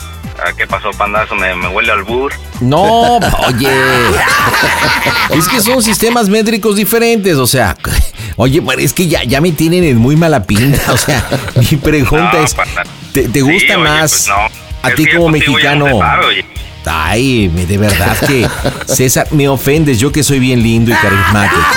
[0.57, 1.23] ¿qué pasó, panda?
[1.23, 2.33] Eso me, me huele al bur.
[2.59, 3.69] No, oye.
[5.31, 7.75] Es que son sistemas métricos diferentes, o sea.
[8.35, 10.91] Oye, es que ya, ya me tienen en muy mala pinta.
[10.91, 11.23] O sea,
[11.55, 12.83] mi pregunta No, es: panda.
[13.13, 14.89] ¿te, te Sí, gusta oye, más pues no.
[14.89, 15.99] a ti como mexicano?
[15.99, 16.45] sabe.
[16.85, 18.47] Ay, de verdad que,
[18.87, 19.99] César, me ofendes.
[19.99, 21.61] Yo que soy bien lindo y carismático.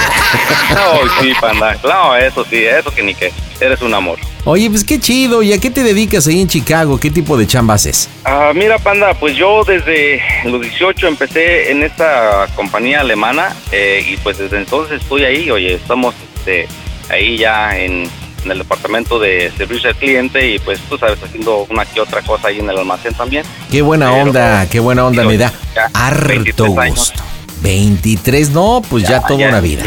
[0.74, 1.76] No, sí, panda.
[1.84, 3.32] No, eso sí, eso que ni que.
[3.60, 4.18] Eres un amor.
[4.44, 5.42] Oye, pues qué chido.
[5.42, 6.98] ¿Y a qué te dedicas ahí en Chicago?
[6.98, 8.08] ¿Qué tipo de chamba haces?
[8.24, 14.16] Ah, mira, panda, pues yo desde los 18 empecé en esta compañía alemana eh, y
[14.18, 15.50] pues desde entonces estoy ahí.
[15.50, 16.68] Oye, estamos este,
[17.08, 18.08] ahí ya en,
[18.46, 22.22] en el departamento de servicio al cliente y pues tú sabes, haciendo una que otra
[22.22, 23.44] cosa ahí en el almacén también.
[23.70, 25.52] Qué buena Pero, onda, qué buena onda me da.
[25.74, 26.96] ya, Harto 23 años.
[26.98, 27.22] gusto.
[27.62, 29.84] 23, no, pues ya, Ya, toda ya, una vida.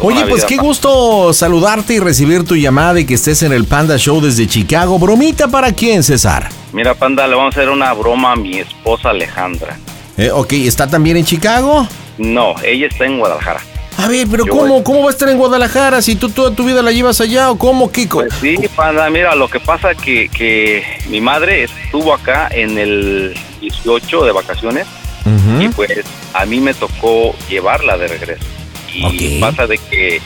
[0.00, 3.52] Oye, una pues vida, qué gusto saludarte y recibir tu llamada y que estés en
[3.52, 4.98] el Panda Show desde Chicago.
[4.98, 6.48] ¿Bromita para quién, César?
[6.72, 9.78] Mira, panda, le vamos a hacer una broma a mi esposa Alejandra.
[10.16, 11.86] Eh, ok, ¿está también en Chicago?
[12.18, 13.60] No, ella está en Guadalajara.
[13.98, 14.82] A ver, pero Yo ¿cómo, voy.
[14.82, 17.58] ¿cómo va a estar en Guadalajara si tú toda tu vida la llevas allá o
[17.58, 18.18] cómo, Kiko?
[18.18, 23.34] Pues sí, panda, mira, lo que pasa que, que mi madre estuvo acá en el
[23.60, 24.86] 18 de vacaciones
[25.60, 25.90] y pues
[26.34, 28.44] a mí me tocó llevarla de regreso.
[28.92, 30.20] Y pasa de que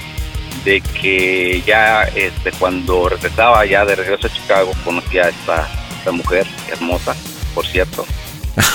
[0.65, 5.69] de que ya este cuando regresaba ya de regreso a Chicago conocí a esta,
[5.99, 7.15] esta mujer hermosa,
[7.55, 8.05] por cierto.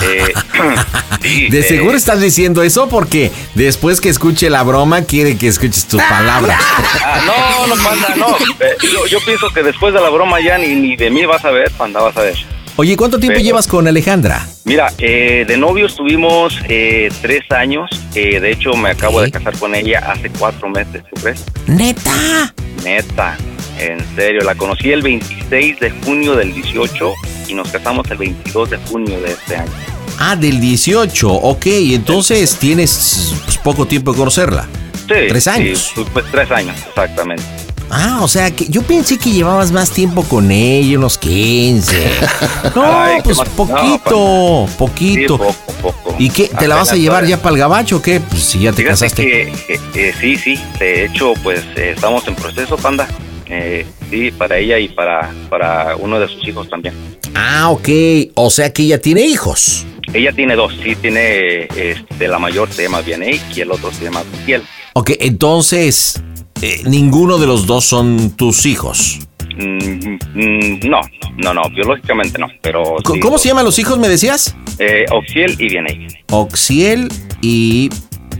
[0.02, 0.32] Eh,
[1.22, 5.48] sí, De eh, seguro estás diciendo eso porque después que escuche la broma quiere que
[5.48, 6.60] escuches tus palabras.
[7.04, 7.20] ah,
[7.68, 8.36] no, no, panda, no.
[8.60, 11.44] Eh, yo, yo pienso que después de la broma ya ni, ni de mí vas
[11.44, 12.36] a ver, panda, vas a ver.
[12.76, 14.46] Oye, ¿cuánto tiempo Pero- llevas con Alejandra?
[14.64, 17.88] Mira, eh, de novio estuvimos eh, tres años.
[18.16, 21.44] eh, de hecho, me acabo de casar con ella hace cuatro meses, ¿tú crees?
[21.66, 22.52] Neta.
[22.82, 23.36] Neta,
[23.78, 24.40] en serio.
[24.42, 27.12] La conocí el 26 de junio del 18
[27.54, 29.70] y nos casamos el 22 de junio de este año.
[30.18, 34.68] Ah, del 18, ok, entonces tienes pues, poco tiempo de conocerla.
[35.08, 35.92] Sí, Tres años.
[35.94, 37.42] pues, pues, tres años, exactamente.
[37.90, 42.10] Ah, o sea, que yo pensé que llevabas más tiempo con ella, unos 15.
[42.74, 45.38] No, Ay, pues más- poquito, Sí, poquito.
[45.38, 46.16] poco, poco.
[46.18, 46.48] ¿Y qué?
[46.48, 48.18] ¿Te la vas a llevar ya para el gabacho o qué?
[48.20, 49.22] Pues si ya te Fíjate casaste.
[49.22, 50.58] que, que, eh, sí, sí.
[50.80, 53.06] De hecho, pues eh, estamos en proceso, panda.
[53.46, 56.94] Eh, sí, para ella y para, para uno de sus hijos también.
[57.34, 57.88] Ah, ok.
[58.34, 59.86] O sea que ella tiene hijos.
[60.12, 64.04] Ella tiene dos, sí, tiene, este, la mayor se llama Vianey y el otro se
[64.04, 64.62] llama Piel.
[64.92, 66.22] Ok, entonces,
[66.62, 69.18] eh, ninguno de los dos son tus hijos.
[69.56, 71.00] Mm, mm, no,
[71.38, 72.96] no, no, biológicamente no, pero...
[73.12, 74.54] Sí, ¿Cómo los- se llaman los hijos, me decías?
[74.78, 76.06] Eh, Oxiel y Vianey.
[76.30, 77.08] Oxiel
[77.40, 77.88] y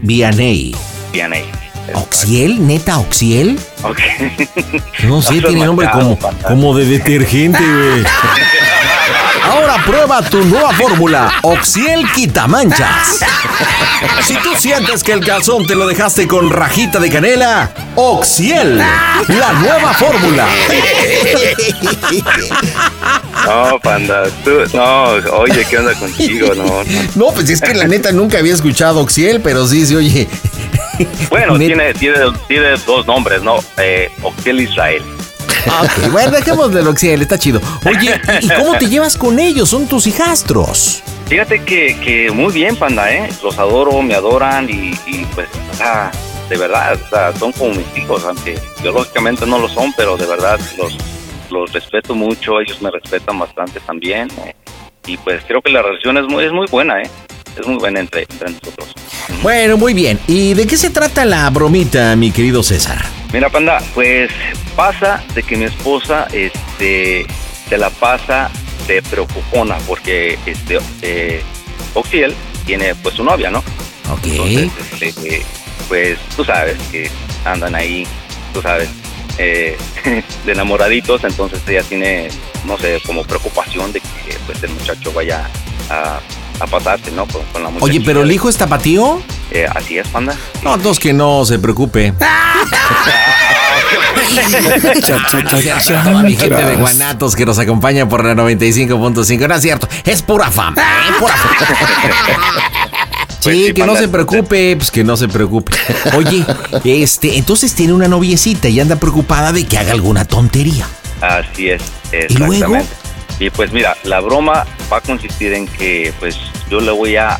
[0.02, 0.74] Vianey.
[1.12, 1.42] Vianey.
[1.92, 2.66] ¿Oxiel?
[2.66, 3.58] ¿Neta Oxiel?
[3.82, 3.98] Ok.
[5.04, 8.04] No sé, tiene nombre como, como de detergente, güey.
[9.44, 13.20] Ahora prueba tu nueva fórmula, Oxiel Quitamanchas.
[14.22, 19.52] Si tú sientes que el calzón te lo dejaste con rajita de canela, Oxiel, la
[19.60, 20.46] nueva fórmula.
[23.46, 25.04] No, panda, tú, no,
[25.36, 26.54] oye, ¿qué onda contigo?
[26.54, 26.84] No, no.
[27.14, 30.28] No, pues es que la neta nunca había escuchado Oxiel, pero sí se oye.
[31.30, 32.18] Bueno, tiene, tiene,
[32.48, 33.56] tiene dos nombres, ¿no?
[33.78, 35.02] Eh, Oxiel Israel.
[35.66, 37.60] Ok, bueno, dejémosle el Oxiel, está chido.
[37.86, 39.70] Oye, ¿y cómo te llevas con ellos?
[39.70, 41.02] Son tus hijastros.
[41.26, 43.30] Fíjate que, que muy bien, panda, ¿eh?
[43.42, 46.10] Los adoro, me adoran y, y, pues, o sea,
[46.48, 50.26] de verdad, o sea, son como mis hijos, aunque biológicamente no lo son, pero de
[50.26, 50.96] verdad los,
[51.50, 54.28] los respeto mucho, ellos me respetan bastante también.
[54.44, 54.54] ¿eh?
[55.06, 57.10] Y pues creo que la relación es muy, es muy buena, ¿eh?
[57.56, 58.94] Es muy buena entre, entre nosotros.
[59.42, 60.18] Bueno, muy bien.
[60.26, 63.04] ¿Y de qué se trata la bromita, mi querido César?
[63.32, 64.30] Mira, panda, pues
[64.76, 67.26] pasa de que mi esposa este,
[67.68, 68.50] se la pasa
[68.86, 71.42] de preocupona porque este, eh,
[71.94, 72.34] Oxiel
[72.66, 73.58] tiene pues su novia, ¿no?
[74.10, 74.26] Ok.
[74.26, 75.42] Entonces, este,
[75.88, 77.10] pues tú sabes que
[77.44, 78.06] andan ahí,
[78.52, 78.88] tú sabes,
[79.38, 79.76] eh,
[80.46, 82.28] de enamoraditos, entonces ella tiene,
[82.66, 85.48] no sé, como preocupación de que pues el muchacho vaya
[85.90, 86.20] a,
[86.60, 87.26] a pasarse, ¿no?
[87.26, 87.70] Con, con la.
[87.80, 89.20] Oye, pero el hijo es tapatío.
[89.50, 90.36] Eh, así es, panda.
[90.62, 92.12] No, entonces que no se preocupe.
[96.04, 99.48] Toda mi gente de Guanatos que nos acompaña por la 95.5.
[99.48, 101.12] No es cierto, es pura fama, ¿eh?
[101.18, 101.56] Pura fama.
[103.42, 105.70] Pues Sí, sí, que no se preocupe, pues que no se preocupe.
[106.16, 106.46] Oye,
[106.82, 110.88] este, entonces tiene una noviecita y anda preocupada de que haga alguna tontería.
[111.20, 111.82] Así es,
[112.30, 112.78] ¿Y luego?
[113.38, 116.38] Y pues mira, la broma va a consistir en que pues
[116.70, 117.38] yo le voy a,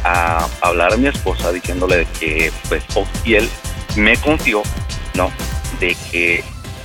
[0.61, 3.49] hablar a mi esposa diciéndole que pues Oxiel
[3.97, 4.63] me confió,
[5.15, 5.31] ¿no?
[5.81, 6.45] De que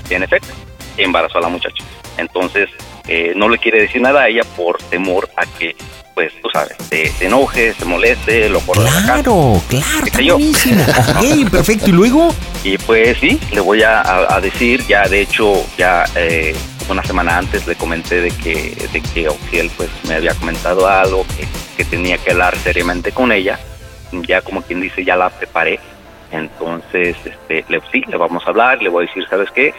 [0.10, 0.50] en efecto
[0.98, 1.84] embarazó a la muchacha.
[2.18, 2.70] Entonces
[3.08, 5.76] eh, no le quiere decir nada a ella por temor a que
[6.19, 9.13] pues tú sabes, se, se enoje, se moleste, lo corra de la casa.
[9.24, 10.83] Claro, claro, ¿Qué está buenísimo.
[10.83, 11.89] Ok, perfecto.
[11.89, 12.36] ¿Y luego?
[12.66, 16.54] Y pues sí, le voy a, a- a decir, ya de hecho, ya eh,
[16.89, 21.25] una semana antes le comenté de que, de que Oxiel pues me había comentado algo,
[21.38, 23.57] que, que tenía que hablar seriamente con ella.
[24.12, 25.80] Ya como quien dice, ya la preparé.
[26.33, 29.74] Entonces, este, le, sí, le vamos a hablar, le voy a decir, ¿sabes qué?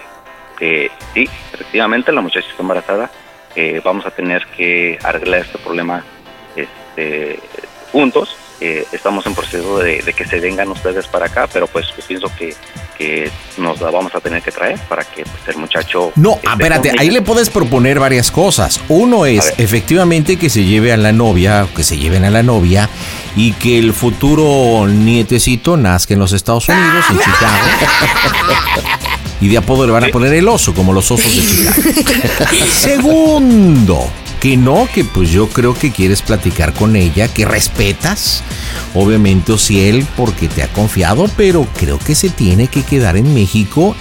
[0.58, 3.10] Que sí, efectivamente la muchacha está embarazada.
[3.56, 6.04] eh, vamos a tener que arreglar este problema
[7.00, 7.40] este,
[7.92, 8.36] juntos.
[8.62, 12.04] Eh, estamos en proceso de, de que se vengan ustedes para acá, pero pues yo
[12.06, 12.54] pienso que,
[12.98, 16.12] que nos la vamos a tener que traer para que pues, el muchacho...
[16.16, 18.78] No, espérate, ahí le puedes proponer varias cosas.
[18.90, 22.90] Uno es efectivamente que se lleve a la novia, que se lleven a la novia
[23.34, 27.66] y que el futuro nietecito nazca en los Estados Unidos, en Chicago.
[29.40, 31.82] Y de apodo le van a poner el oso, como los osos de Chicago.
[32.78, 38.42] Segundo, que no, que pues yo creo que quieres platicar con ella, que respetas,
[38.94, 43.94] obviamente, Ociel, porque te ha confiado, pero creo que se tiene que quedar en México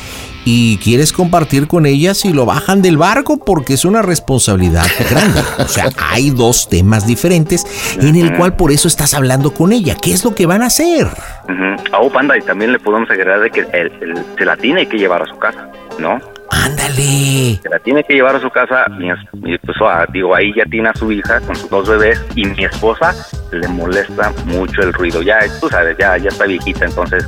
[0.52, 5.42] y quieres compartir con ella si lo bajan del barco porque es una responsabilidad grande.
[5.60, 7.68] O sea, hay dos temas diferentes
[8.02, 9.96] en el cual por eso estás hablando con ella.
[10.02, 11.06] ¿Qué es lo que van a hacer?
[11.06, 11.84] Ujú.
[11.92, 14.88] Ah, oh, panda, y también le podemos agregar de que él- él se la tiene
[14.88, 16.20] que llevar a su casa, ¿no?
[16.52, 17.60] Ándale.
[17.62, 20.90] Se la tiene que llevar a su casa, mi, mi esposa, digo, ahí ya tiene
[20.90, 23.14] a su hija con sus dos bebés y mi esposa
[23.52, 25.22] le molesta mucho el ruido.
[25.22, 27.28] Ya, tú sabes, ya, ya está viejita, entonces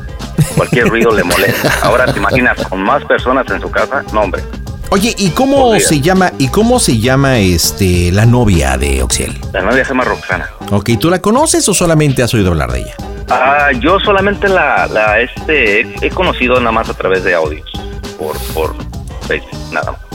[0.56, 1.72] cualquier ruido le molesta.
[1.84, 4.42] Ahora te imaginas con más personas en su casa, no hombre.
[4.90, 9.40] Oye, ¿y cómo se llama y cómo se llama este la novia de Oxiel?
[9.54, 10.50] La novia se llama Roxana.
[10.70, 12.96] Ok, ¿tú la conoces o solamente has oído hablar de ella?
[13.30, 17.72] Ah, yo solamente la, la este, he, he conocido nada más a través de audios,
[18.20, 18.76] por, por
[19.22, 20.12] Facebook, nada más.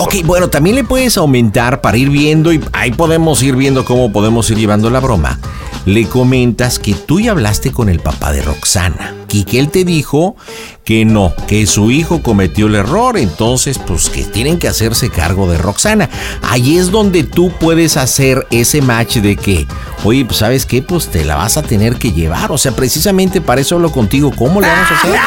[0.00, 4.12] Ok, bueno, también le puedes aumentar para ir viendo y ahí podemos ir viendo cómo
[4.12, 5.40] podemos ir llevando la broma.
[5.86, 9.84] Le comentas que tú ya hablaste con el papá de Roxana y que él te
[9.84, 10.36] dijo
[10.84, 15.50] que no, que su hijo cometió el error, entonces pues que tienen que hacerse cargo
[15.50, 16.08] de Roxana.
[16.42, 19.66] Ahí es donde tú puedes hacer ese match de que,
[20.04, 22.52] oye, pues sabes qué, pues te la vas a tener que llevar.
[22.52, 25.20] O sea, precisamente para eso hablo contigo, ¿cómo le vamos a hacer?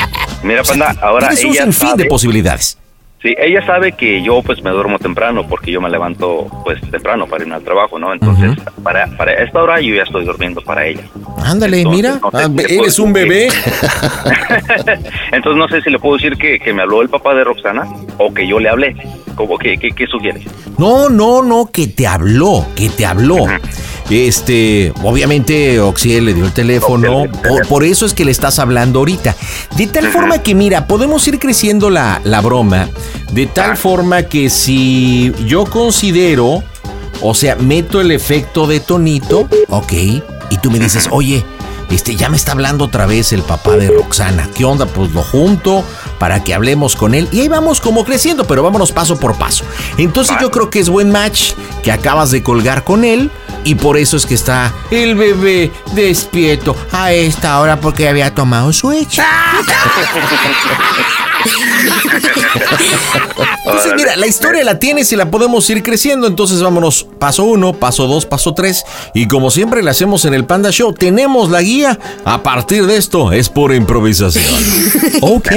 [0.44, 2.78] Mira, Panda, ahora un ella sinfín de sabe- posibilidades.
[3.22, 7.26] Sí, ella sabe que yo pues me duermo temprano porque yo me levanto pues temprano
[7.26, 8.12] para irme al trabajo, ¿no?
[8.12, 8.50] Entonces,
[8.82, 11.00] para, para esta hora yo ya estoy durmiendo para ella.
[11.42, 12.20] Ándale, Entonces, mira.
[12.22, 13.48] no sé Ah, si ¿Eres un bebé?
[15.32, 17.84] Entonces no sé si le puedo decir que, que me habló el papá de Roxana
[18.18, 18.94] o que yo le hablé.
[19.36, 20.44] ¿Cómo, qué, qué, qué sugieres?
[20.78, 23.38] No, no, no, que te habló, que te habló.
[24.10, 27.68] Este, obviamente Oxiel le dio el teléfono, por, teléfono.
[27.68, 29.34] por eso es que le estás hablando ahorita.
[29.76, 32.88] De tal forma que, mira, podemos ir creciendo la, la broma,
[33.32, 36.62] de tal forma que si yo considero,
[37.22, 39.92] o sea, meto el efecto de tonito, ok,
[40.50, 41.42] y tú me dices, oye,
[41.90, 44.48] este, ya me está hablando otra vez el papá de Roxana.
[44.54, 44.86] ¿Qué onda?
[44.86, 45.84] Pues lo junto
[46.18, 47.28] para que hablemos con él.
[47.30, 49.64] Y ahí vamos como creciendo, pero vámonos paso por paso.
[49.98, 53.30] Entonces yo creo que es buen match que acabas de colgar con él.
[53.64, 58.72] Y por eso es que está el bebé despierto a esta hora porque había tomado
[58.72, 59.26] su hecha.
[63.66, 66.26] Entonces, mira, la historia la tienes y la podemos ir creciendo.
[66.26, 68.84] Entonces, vámonos paso uno, paso dos, paso tres.
[69.14, 71.98] Y como siempre le hacemos en el Panda Show, tenemos la guía.
[72.24, 74.44] A partir de esto, es por improvisación.
[75.20, 75.48] Ok.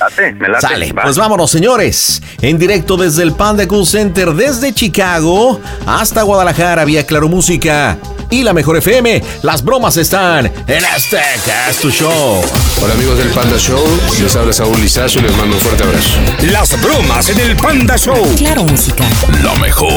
[0.00, 1.02] Late, me late, Sale, va.
[1.02, 2.22] pues vámonos, señores.
[2.40, 7.98] En directo desde el Panda Cool Center, desde Chicago hasta Guadalajara, vía Claro Música
[8.30, 9.22] y la Mejor FM.
[9.42, 12.40] Las bromas están en Azteca, es tu show.
[12.82, 13.82] Hola amigos del Panda Show,
[14.22, 16.10] les habla Saúl Lizazo y les mando un fuerte abrazo.
[16.52, 18.34] Las bromas en el Panda Show.
[18.36, 19.04] Claro Música.
[19.42, 19.90] Lo mejor.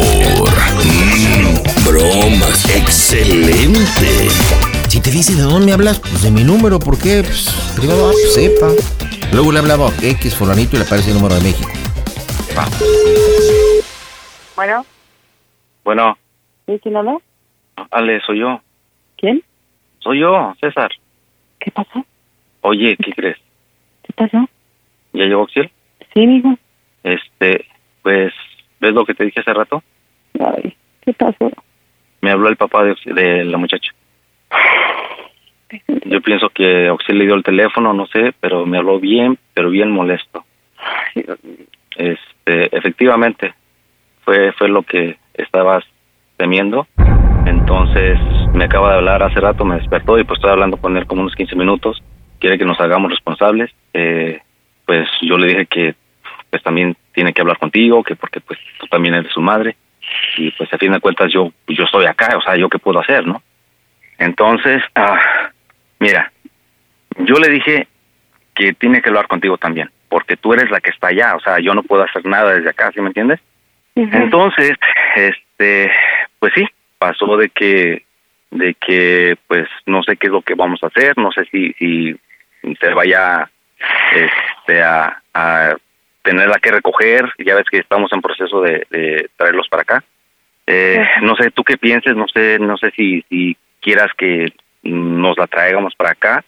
[0.83, 2.65] Mm, bromas.
[2.75, 4.29] Excelente.
[4.87, 7.23] Si te dice de dónde me hablas, pues de mi número, ¿por qué?
[7.23, 8.67] Pues, pues, sepa.
[9.33, 11.69] Luego le hablaba a X fulanito y le aparece el número de México.
[14.55, 14.85] Bueno,
[15.83, 16.17] Bueno,
[16.67, 17.17] ¿sí quién habla?
[17.91, 18.61] Ale, soy yo.
[19.17, 19.41] ¿Quién?
[19.99, 20.91] Soy yo, César.
[21.59, 22.05] ¿Qué pasó?
[22.61, 23.37] Oye, ¿qué crees?
[24.03, 24.37] ¿Qué pasó?
[25.13, 25.71] ¿Ya llegó Oxiel?
[26.13, 26.55] Sí, mijo.
[27.03, 27.65] Este,
[28.03, 28.33] pues,
[28.79, 29.81] ¿ves lo que te dije hace rato?
[30.39, 31.51] Ay, ¿qué pasó?
[32.21, 33.91] Me habló el papá de, de la muchacha.
[36.05, 39.69] Yo pienso que Oxiel le dio el teléfono, no sé, pero me habló bien, pero
[39.69, 40.43] bien molesto.
[40.77, 41.25] Ay.
[41.97, 43.53] Este, efectivamente,
[44.23, 45.83] fue, fue lo que estabas
[46.37, 46.87] temiendo.
[47.45, 48.17] Entonces,
[48.53, 51.21] me acaba de hablar hace rato, me despertó y pues estoy hablando con él como
[51.21, 52.01] unos 15 minutos.
[52.39, 53.71] Quiere que nos hagamos responsables.
[53.93, 54.39] Eh,
[54.85, 55.95] pues yo le dije que
[56.49, 59.75] pues también tiene que hablar contigo, que porque pues tú también eres su madre.
[60.37, 62.99] Y pues a fin de cuentas yo, yo estoy acá, o sea, yo qué puedo
[62.99, 63.41] hacer, ¿no?
[64.17, 65.50] Entonces, ah,
[66.01, 66.31] mira,
[67.19, 67.87] yo le dije
[68.55, 71.59] que tiene que hablar contigo también, porque tú eres la que está allá, o sea,
[71.59, 73.39] yo no puedo hacer nada desde acá, ¿sí me entiendes?
[73.95, 74.71] Entonces,
[75.15, 75.91] este,
[76.39, 76.65] pues sí,
[76.97, 78.03] pasó de que,
[78.49, 81.73] de que, pues, no sé qué es lo que vamos a hacer, no sé si,
[81.73, 82.15] si
[82.79, 83.49] se vaya,
[84.13, 85.75] este, a, a
[86.23, 90.03] tenerla que recoger, ya ves que estamos en proceso de, de traerlos para acá.
[90.65, 95.37] Eh, no sé, tú qué pienses, no sé, no sé si, si quieras que nos
[95.37, 96.43] la traigamos para acá,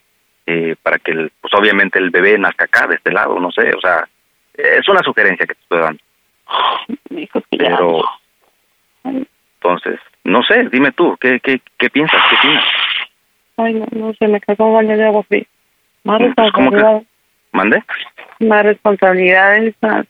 [0.45, 3.71] eh, para que, el- pues, obviamente el bebé nazca acá, de este lado, no sé,
[3.75, 4.07] o sea,
[4.55, 5.99] es una sugerencia que te estoy dando.
[7.57, 8.03] Pero,
[9.03, 12.21] entonces, no sé, dime tú, ¿qué, qué, qué piensas?
[12.29, 12.63] ¿Qué opinas?
[13.57, 15.45] Ay, no, no sé, me cagó un baño de agua fría.
[16.03, 16.77] Más Pues, ¿cómo que?
[16.77, 17.03] responsabilidad,
[17.51, 17.83] ¿Mande?
[18.39, 19.75] más responsabilidades.
[19.81, 20.05] más-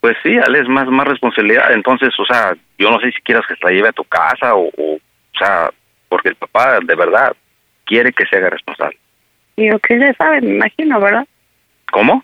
[0.00, 1.72] Pues sí, Ale, es más, más responsabilidad.
[1.72, 4.54] Entonces, o sea, yo no sé si quieras que se la lleve a tu casa
[4.54, 5.70] o, o, o sea,
[6.08, 7.36] porque el papá de verdad
[7.88, 8.98] quiere que se haga responsable.
[9.56, 11.26] Y o que él ya sabe, me imagino, ¿verdad?
[11.90, 12.22] ¿Cómo?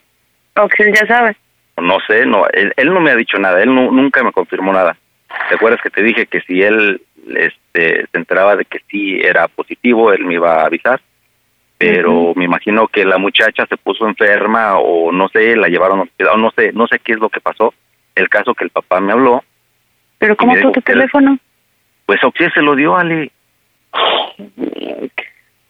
[0.57, 1.37] O que él ya sabe.
[1.79, 4.73] No sé, no, él, él no me ha dicho nada, él nu- nunca me confirmó
[4.73, 4.97] nada.
[5.49, 7.03] ¿Te acuerdas que te dije que si él
[7.35, 11.01] este, se enteraba de que sí era positivo, él me iba a avisar?
[11.77, 16.07] Pero me imagino que la muchacha se puso enferma o no sé, la llevaron al
[16.07, 17.75] hospital, no sé, no sé qué es lo que pasó.
[18.15, 19.43] El caso que el papá me habló,
[20.19, 21.37] Pero ¿cómo dijo tu teléfono?
[22.07, 23.33] pues Oxy se lo dio, Ale.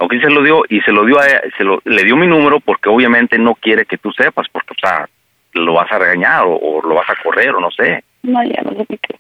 [0.05, 1.25] Oxy se lo dio y se lo dio a
[1.57, 4.79] se lo, le dio mi número porque obviamente no quiere que tú sepas, porque, o
[4.81, 5.09] sea,
[5.55, 8.03] lo vas a regañar o, o lo vas a correr o no sé.
[8.23, 9.17] No, ya no sé qué.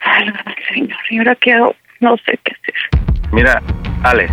[0.00, 0.32] Ay,
[0.72, 1.74] señor, ¿y ahora qué hago?
[2.00, 2.74] No sé qué hacer.
[3.32, 3.62] Mira,
[4.02, 4.28] Ale,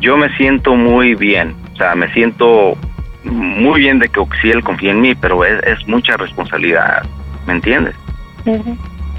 [0.00, 2.76] yo me siento muy bien, o sea, me siento
[3.24, 7.02] muy bien de que Oxiel confíe en mí, pero es, es mucha responsabilidad,
[7.46, 7.94] ¿me entiendes?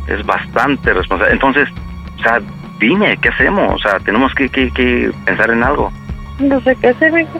[0.08, 1.34] Es bastante responsabilidad.
[1.34, 1.70] Entonces,
[2.18, 2.40] o sea,
[2.82, 3.76] dime, ¿qué hacemos?
[3.76, 5.92] O sea, tenemos que, que, que pensar en algo.
[6.40, 7.40] No sé qué hacer, mijo.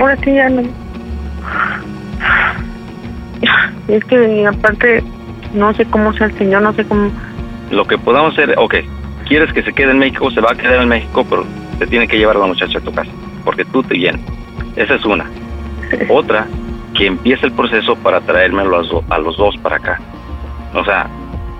[0.00, 0.62] Ahora sí ya no.
[3.88, 5.02] Es que aparte,
[5.54, 7.10] no sé cómo sea el señor, no sé cómo.
[7.70, 8.74] Lo que podamos hacer, ok,
[9.26, 11.44] quieres que se quede en México, se va a quedar en México, pero
[11.78, 13.10] te tiene que llevar a la muchacha a tu casa,
[13.44, 14.20] porque tú te vienes.
[14.76, 15.26] Esa es una.
[16.08, 16.46] Otra,
[16.94, 20.00] que empiece el proceso para traerme a los, a los dos para acá.
[20.74, 21.08] O sea,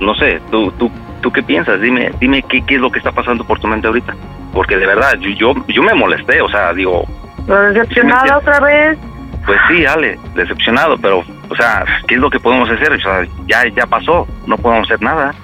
[0.01, 0.91] no sé, tú, tú,
[1.21, 3.87] tú qué piensas, dime, dime qué, qué es lo que está pasando por tu mente
[3.87, 4.15] ahorita.
[4.53, 7.05] Porque de verdad, yo, yo, yo me molesté, o sea, digo,
[7.47, 8.99] Lo decepcionada otra vez.
[9.47, 12.93] pues sí, Ale, decepcionado, pero, o sea, ¿qué es lo que podemos hacer?
[12.93, 15.35] O sea, ya, ya pasó, no podemos hacer nada.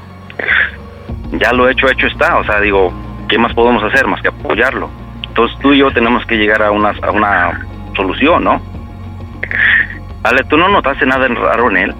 [1.32, 2.92] Ya lo hecho, hecho está, o sea, digo,
[3.28, 4.90] ¿qué más podemos hacer más que apoyarlo?
[5.28, 8.60] Entonces tú y yo tenemos que llegar a una, a una solución, ¿no?
[10.22, 11.94] Ale, ¿tú no notaste nada en raro en él?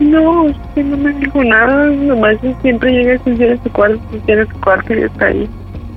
[0.00, 1.86] No, que no me dijo nada.
[1.86, 5.48] Nomás siempre llega a estudiar a su cuarto, se cierra su cuarto y está ahí.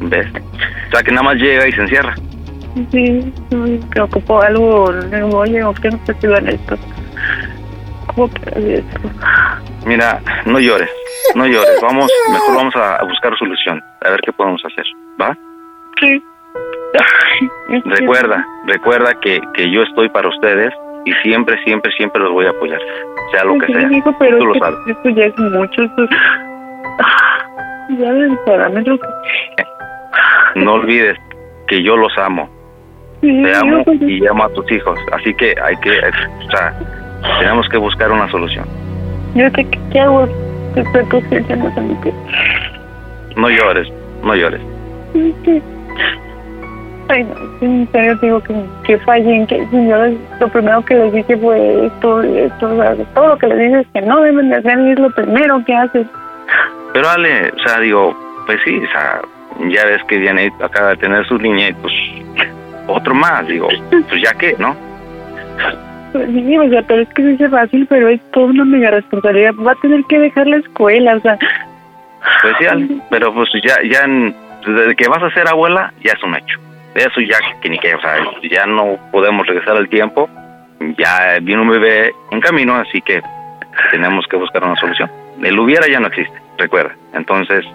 [0.01, 0.27] ¿Ves?
[0.87, 2.15] O sea, que nada más llega y se encierra.
[2.91, 4.85] Sí, sí, que ocupó algo.
[5.33, 6.77] Oye, ¿por qué no te ayudan esto?
[8.07, 8.99] ¿Cómo que esto?
[9.85, 10.89] Mira, no llores,
[11.35, 14.85] no llores, vamos, mejor vamos a, buscar solución, a ver qué podemos hacer,
[15.19, 15.37] ¿va?
[15.99, 16.21] Sí.
[17.85, 20.73] Recuerda, recuerda que, que yo estoy para ustedes
[21.05, 22.79] y siempre, siempre, siempre los voy a apoyar,
[23.31, 24.15] sea lo que Sí, sea.
[24.19, 24.79] pero Tú lo es sabes.
[24.87, 25.83] esto ya es mucho.
[25.83, 26.05] Esto...
[27.97, 28.11] Ya
[28.95, 30.59] que...
[30.59, 31.17] No olvides
[31.67, 32.49] que yo los amo,
[33.21, 36.11] Sí, te amo pues, y amo a tus hijos, así que hay que, eh,
[36.47, 36.73] o sea,
[37.39, 38.65] tenemos que buscar una solución.
[39.35, 40.27] Yo sé que qué hago.
[40.73, 41.03] Que estoy
[43.35, 43.87] no llores,
[44.23, 44.61] no llores.
[45.13, 45.33] Sí,
[47.15, 48.53] en serio digo que,
[48.85, 53.27] que fallen, que señores, lo primero que les dije fue esto, esto, o sea, todo
[53.29, 56.09] lo que les dices que no deben de hacer y es lo primero que hacen.
[56.93, 59.21] Pero Ale, o sea, digo, pues sí, o sea,
[59.69, 61.93] ya ves que Janet acaba de tener su niña y pues
[62.87, 63.67] otro más, digo,
[64.09, 64.75] pues ya que, ¿no?
[66.11, 68.89] Pues sí, o sea, pero es que se dice fácil, pero es toda una mega
[68.91, 69.53] responsabilidad.
[69.65, 71.37] Va a tener que dejar la escuela, o sea,
[72.41, 74.35] Pues sí, Ale, pero pues ya, ya, en-
[74.65, 76.59] desde que vas a ser abuela, ya es un hecho.
[76.99, 80.29] Eso ya que ni que, o sea, ya no podemos regresar al tiempo,
[80.97, 83.21] ya viene un bebé en camino, así que
[83.91, 85.09] tenemos que buscar una solución.
[85.41, 86.93] El hubiera ya no existe, recuerda.
[87.13, 87.65] Entonces,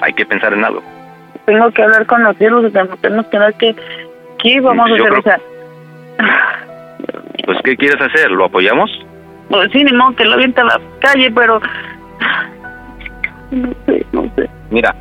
[0.00, 0.82] hay que pensar en algo.
[1.46, 3.76] tengo que hablar con los sea, tenemos que ver qué,
[4.42, 5.38] qué vamos a hacer, creo- o sea...
[7.44, 8.30] Pues, ¿qué quieres hacer?
[8.30, 8.90] ¿Lo apoyamos?
[9.50, 11.60] Pues sí, ni modo que lo avienta a la calle, pero...
[13.50, 14.48] No sé, no sé.
[14.70, 14.94] Mira,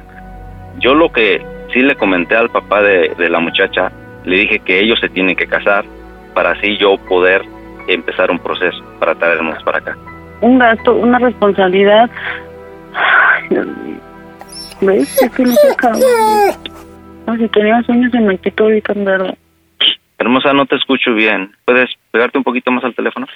[0.79, 3.91] yo lo que sí le comenté al papá de, de la muchacha,
[4.25, 5.85] le dije que ellos se tienen que casar
[6.33, 7.41] para así yo poder
[7.87, 9.97] empezar un proceso para traernos para acá.
[10.41, 12.09] Un gasto, una responsabilidad.
[12.93, 13.97] Ay, Dios mío.
[14.81, 15.21] ¿Ves?
[15.21, 15.97] Es que no se acaba.
[17.25, 19.37] No, si tenía sueños se me quitó ahorita, verdad.
[20.17, 21.51] Hermosa, no te escucho bien.
[21.65, 23.27] ¿Puedes pegarte un poquito más al teléfono?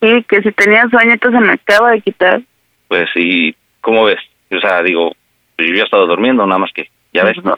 [0.00, 2.42] Sí, que si tenía sueñitos se me acaba de quitar.
[2.88, 4.20] Pues, ¿y cómo ves?
[4.50, 5.12] O sea, digo,
[5.56, 7.36] pues yo ya he estado durmiendo, nada más que, ya ves.
[7.42, 7.56] No.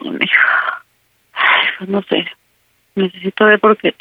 [1.33, 2.25] Ay, pues no sé.
[2.95, 3.93] Necesito ver porque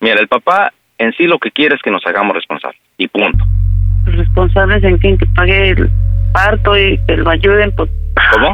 [0.00, 2.80] Mira, el papá en sí lo que quiere es que nos hagamos responsables.
[2.98, 3.44] Y punto.
[4.04, 5.90] responsables en quien que pague el
[6.32, 7.90] parto y que lo ayuden, pues...
[8.32, 8.52] ¿Cómo?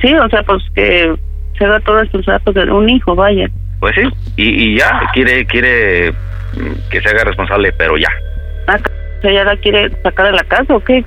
[0.00, 1.14] Sí, o sea, pues que
[1.58, 3.48] se haga todo responsable pues, de un hijo, vaya.
[3.80, 4.02] Pues sí.
[4.36, 8.08] Y, y ya, quiere, quiere mm, que se haga responsable, pero ya.
[8.68, 8.78] Ah,
[9.18, 11.04] O sea, ¿ya la quiere sacar de la casa o qué?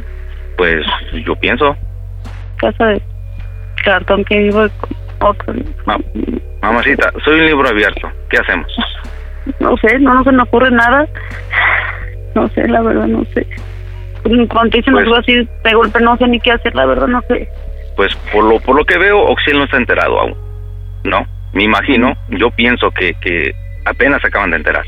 [0.58, 0.86] Pues
[1.26, 1.76] yo pienso.
[2.58, 3.02] Casa de
[3.84, 5.54] cartón que vivo con otro.
[5.86, 5.98] Ma-
[6.62, 8.10] mamacita, soy un libro abierto.
[8.30, 8.68] ¿Qué hacemos?
[9.60, 11.08] No sé, no, no se me ocurre nada.
[12.36, 13.48] No sé, la verdad, no sé.
[14.50, 17.22] Cuando dicen Pues- algo así de golpe, no sé ni qué hacer, la verdad, no
[17.30, 17.48] sé.
[17.96, 20.36] Pues por lo, por lo que veo, Oxiel no está enterado aún.
[21.06, 21.26] ¿No?
[21.54, 23.52] Me imagino, yo pienso que, que
[23.86, 24.84] apenas se acaban de enterar.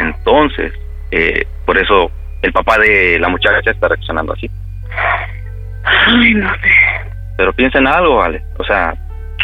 [0.00, 0.72] Entonces,
[1.12, 2.10] eh, por eso
[2.42, 4.50] el papá de la muchacha está reaccionando así.
[5.84, 6.70] Ay, no sé.
[7.36, 8.42] Pero piensa en algo, vale.
[8.58, 8.94] O sea,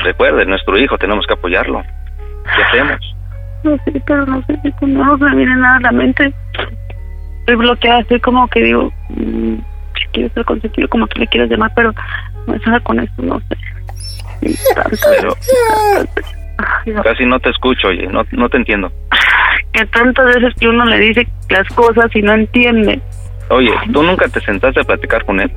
[0.02, 1.82] recuerde, nuestro hijo, tenemos que apoyarlo.
[2.56, 3.14] ¿Qué hacemos?
[3.64, 6.32] No sé, pero no sé, no, no se me viene nada a la mente.
[7.40, 9.54] Estoy bloqueada, estoy como que digo, mm,
[9.98, 11.92] si quiero ser consentido, como tú le quieras llamar, pero
[12.46, 13.56] me salga con esto, no sé.
[14.40, 15.36] Pero
[16.86, 17.02] no.
[17.02, 18.92] casi no te escucho, oye, no, no te entiendo.
[19.72, 23.00] que tantas veces que uno le dice las cosas y no entiende.
[23.50, 25.50] Oye, ¿tú nunca te sentaste a platicar con él?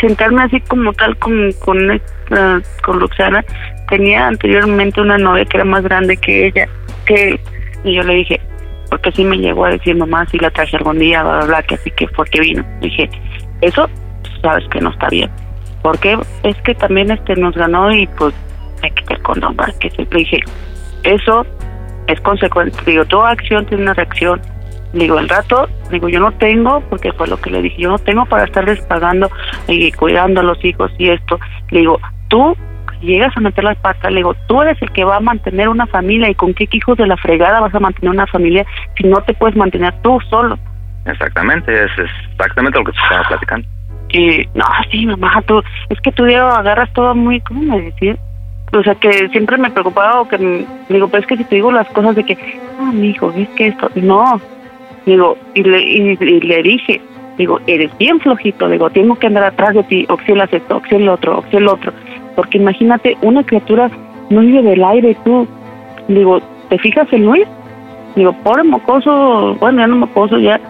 [0.00, 3.44] Sentarme así como tal con con, esta- con Roxana,
[3.88, 6.68] tenía anteriormente una novia que era más grande que ella,
[7.06, 7.38] que
[7.84, 8.40] y yo le dije,
[8.90, 11.74] porque así me llegó a decir mamá, si la traje algún día, bla, bla, que
[11.76, 12.64] así que fue que vino.
[12.80, 13.08] Dije,
[13.60, 13.88] eso
[14.42, 15.30] sabes que no está bien.
[15.82, 18.34] Porque es que también este nos ganó y pues
[18.82, 19.74] hay que tener condón, ¿verdad?
[19.80, 20.40] que siempre dije,
[21.04, 21.46] eso
[22.06, 22.78] es consecuente.
[22.86, 24.40] Digo, toda acción tiene una reacción.
[24.94, 27.98] Digo, el rato, digo, yo no tengo, porque fue lo que le dije, yo no
[27.98, 29.28] tengo para estarles pagando
[29.66, 31.40] y cuidando a los hijos y esto.
[31.70, 32.56] Le digo, tú
[33.00, 35.86] llegas a meter las patas, le digo, tú eres el que va a mantener una
[35.86, 38.64] familia y con qué hijos de la fregada vas a mantener una familia
[38.96, 40.58] si no te puedes mantener tú solo.
[41.06, 41.90] Exactamente, es
[42.32, 43.68] exactamente lo que te estaba platicando.
[44.10, 48.16] Y, no, sí, mamá, tú, es que tú Diego, agarras todo muy, ¿cómo me decir?
[48.72, 51.72] O sea, que siempre me preocupaba o que, digo, pero es que si te digo
[51.72, 52.36] las cosas de que,
[52.78, 54.40] no, mi hijo, es que esto, no.
[55.06, 57.00] Digo, y le, y, y le dije,
[57.36, 61.14] digo, eres bien flojito, digo, tengo que andar atrás de ti, oxielas esto, oxiel lo
[61.14, 61.92] otro, oxiel lo otro.
[62.36, 63.90] Porque imagínate, una criatura
[64.30, 65.46] no vive del aire, tú.
[66.08, 67.46] Digo, ¿te fijas en Luis?
[68.16, 70.60] Digo, pobre mocoso, bueno, ya no mocoso, ya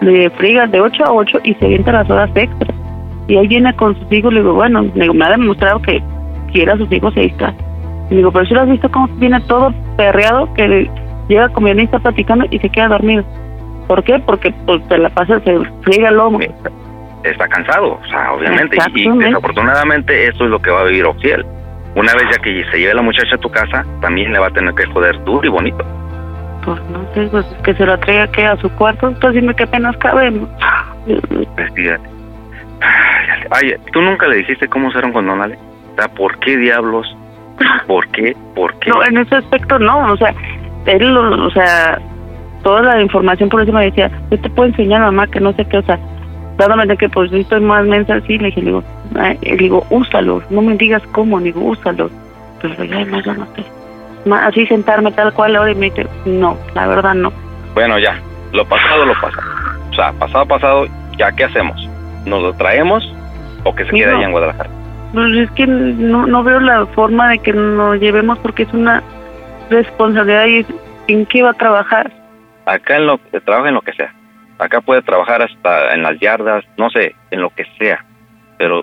[0.00, 2.74] le frigas de 8 a 8 y se avienta las horas extras.
[3.28, 6.02] Y ahí viene con sus hijos, le digo, bueno, le digo, me ha demostrado que
[6.52, 7.54] quiere a sus hijos y ahí está.
[8.10, 10.88] Y digo, pero si lo has visto cómo viene todo perreado, que
[11.28, 13.24] llega como y está platicando y se queda dormido.
[13.86, 14.18] ¿Por qué?
[14.20, 16.40] Porque pues se la pasa, se friega el lomo.
[17.22, 18.76] Está cansado, o sea, obviamente.
[18.94, 21.44] Y, desafortunadamente eso es lo que va a vivir Oxiel.
[21.94, 24.50] Una vez ya que se lleve la muchacha a tu casa, también le va a
[24.50, 25.84] tener que joder duro y bonito.
[26.64, 29.64] Pues no sé, pues que se la traiga que a su cuarto, pues dime qué
[29.64, 30.48] apenas cabemos.
[31.06, 32.08] Pues, fíjate.
[33.50, 35.16] Ay, ¿tú nunca le dijiste cómo ser un?
[35.16, 35.46] O
[35.96, 37.06] sea, ¿por qué diablos?
[37.86, 38.36] ¿Por qué?
[38.54, 38.90] ¿Por qué?
[38.90, 40.34] No, en ese aspecto no, o sea,
[40.86, 41.98] él, lo- o sea,
[42.66, 45.78] toda la información por me decía, yo te puedo enseñar mamá que no sé qué,
[45.78, 46.00] o sea,
[46.58, 48.82] dándome de que pues yo estoy más mensa así, le dije, le digo,
[49.40, 52.10] le digo, úsalo, no me digas cómo, le digo, úsalo.
[52.60, 54.34] Pero ya además yo no sé.
[54.34, 57.32] Así sentarme tal cual ahora y me dice, no, la verdad no.
[57.72, 58.18] Bueno, ya,
[58.52, 59.46] lo pasado lo pasado.
[59.92, 61.88] O sea, pasado pasado, ¿ya qué hacemos?
[62.24, 63.08] ¿Nos lo traemos
[63.62, 64.18] o que se quede no.
[64.18, 64.70] ahí en Guadalajara?
[65.14, 69.04] Pues es que no, no veo la forma de que nos llevemos porque es una
[69.70, 70.66] responsabilidad y es-
[71.06, 72.10] en qué va a trabajar.
[72.66, 74.12] Acá en lo que trabaja en lo que sea.
[74.58, 78.04] Acá puede trabajar hasta en las yardas, no sé, en lo que sea.
[78.58, 78.82] Pero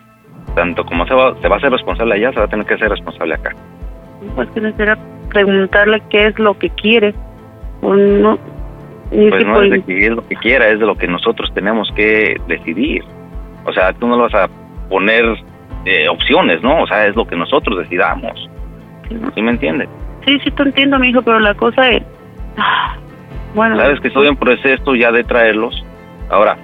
[0.56, 2.78] tanto como se va, se va a ser responsable allá, se va a tener que
[2.78, 3.52] ser responsable acá.
[4.36, 4.98] Pues que necesitaría
[5.30, 7.14] preguntarle qué es lo que quiere.
[7.82, 8.38] O no,
[9.10, 11.92] Pues no es de que es lo que quiera, es de lo que nosotros tenemos
[11.96, 13.04] que decidir.
[13.66, 14.50] O sea, tú no lo vas a
[14.90, 15.26] poner
[15.86, 16.84] eh, opciones, ¿no?
[16.84, 18.50] O sea, es lo que nosotros decidamos.
[19.36, 19.90] ¿Sí me entiendes?
[20.26, 22.04] Sí, sí, te entiendo, mi hijo, pero la cosa es.
[23.54, 25.86] Bueno, Sabes que estoy en proceso ya de traerlos.
[26.30, 26.58] Ahora,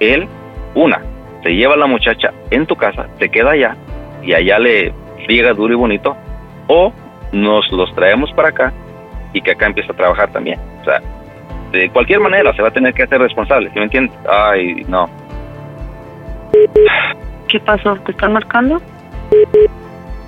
[0.00, 0.28] él,
[0.74, 1.00] una,
[1.42, 3.76] se lleva a la muchacha en tu casa, se queda allá
[4.22, 4.92] y allá le
[5.24, 6.16] friega duro y bonito.
[6.68, 6.92] O
[7.32, 8.72] nos los traemos para acá
[9.32, 10.58] y que acá empiece a trabajar también.
[10.80, 11.00] O sea,
[11.72, 14.16] de cualquier manera se va a tener que hacer responsable, ¿sí me entiendes?
[14.28, 15.08] Ay, no.
[17.48, 17.94] ¿Qué pasó?
[17.96, 18.80] ¿Te están marcando?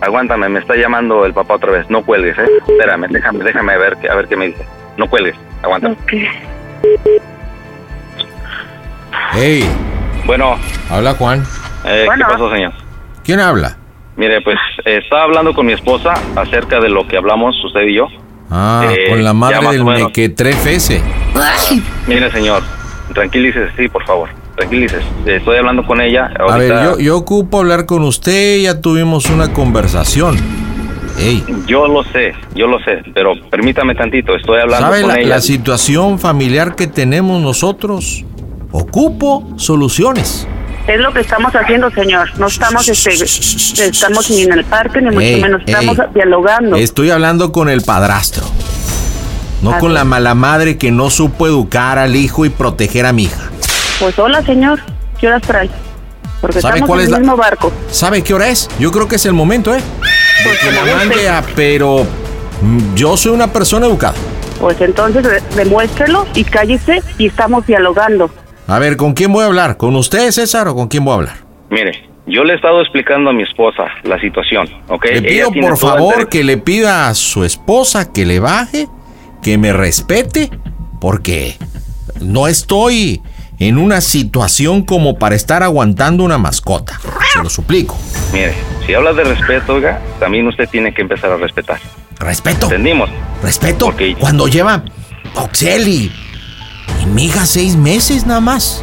[0.00, 1.90] Aguántame, me está llamando el papá otra vez.
[1.90, 2.46] No cuelgues, ¿eh?
[2.68, 4.64] Espérame, déjame, déjame ver, a ver qué me dice.
[4.98, 5.94] No cuelgues, aguántame.
[5.94, 6.12] Ok.
[9.32, 9.64] Hey,
[10.26, 10.56] Bueno,
[10.90, 11.42] habla Juan.
[11.84, 12.26] eh, Bueno.
[12.26, 12.72] ¿qué pasó, señor?
[13.24, 13.76] ¿Quién habla?
[14.16, 17.94] Mire, pues eh, estaba hablando con mi esposa acerca de lo que hablamos usted y
[17.96, 18.08] yo.
[18.50, 21.00] Ah, Eh, con la madre del mequetrefe ese.
[22.06, 22.62] Mire, señor,
[23.14, 24.28] tranquilícese, sí, por favor.
[24.56, 25.04] Tranquilícese.
[25.26, 26.30] Eh, Estoy hablando con ella.
[26.38, 30.37] Ahorita, A ver, yo, yo ocupo hablar con usted, ya tuvimos una conversación.
[31.18, 34.37] Ey, yo lo sé, yo lo sé, pero permítame tantito.
[34.37, 35.28] Estoy hablando ¿sabe con la, ella.
[35.37, 38.24] la situación familiar que tenemos nosotros?
[38.70, 40.46] Ocupo soluciones.
[40.87, 42.28] Es lo que estamos haciendo, señor.
[42.38, 45.62] No estamos, este, estamos ni en el parque, ni mucho Ey, menos.
[45.66, 46.04] Estamos ey.
[46.14, 46.76] dialogando.
[46.76, 48.44] Estoy hablando con el padrastro.
[49.61, 53.24] No con la mala madre que no supo educar al hijo y proteger a mi
[53.24, 53.50] hija.
[53.98, 54.78] Pues hola, señor.
[55.20, 55.68] ¿Qué horas trae?
[56.40, 57.72] Porque ¿Sabe estamos cuál en es el la- mismo barco.
[57.90, 58.70] ¿Sabe qué hora es?
[58.78, 59.81] Yo creo que es el momento, ¿eh?
[60.38, 61.07] De Pues que como la guste.
[61.09, 61.42] mande a...
[61.57, 62.07] Pero
[62.62, 64.14] mm, yo soy una persona educada.
[64.61, 68.31] Pues entonces de- demuéstrelo y cállese y estamos dialogando.
[68.66, 69.77] A ver, ¿con quién voy a hablar?
[69.77, 71.37] ¿Con usted, César, o con quién voy a hablar?
[71.70, 75.07] Mire, yo le he estado explicando a mi esposa la situación, ¿ok?
[75.12, 78.87] Le pido por favor que le pida a su esposa que le baje,
[79.42, 80.51] que me respete,
[81.01, 81.57] porque
[82.20, 83.22] no estoy
[83.59, 87.01] en una situación como para estar aguantando una mascota.
[87.33, 87.99] Se lo suplico.
[88.33, 88.55] Mire,
[88.87, 91.79] si habla de respeto, oiga, también usted tiene que empezar a respetar.
[92.18, 93.11] Respeto, ¿Entendimos?
[93.42, 93.87] respeto.
[93.87, 94.83] Porque- Cuando lleva
[95.35, 96.12] Oxel y,
[97.03, 98.83] y mi hija seis meses nada más.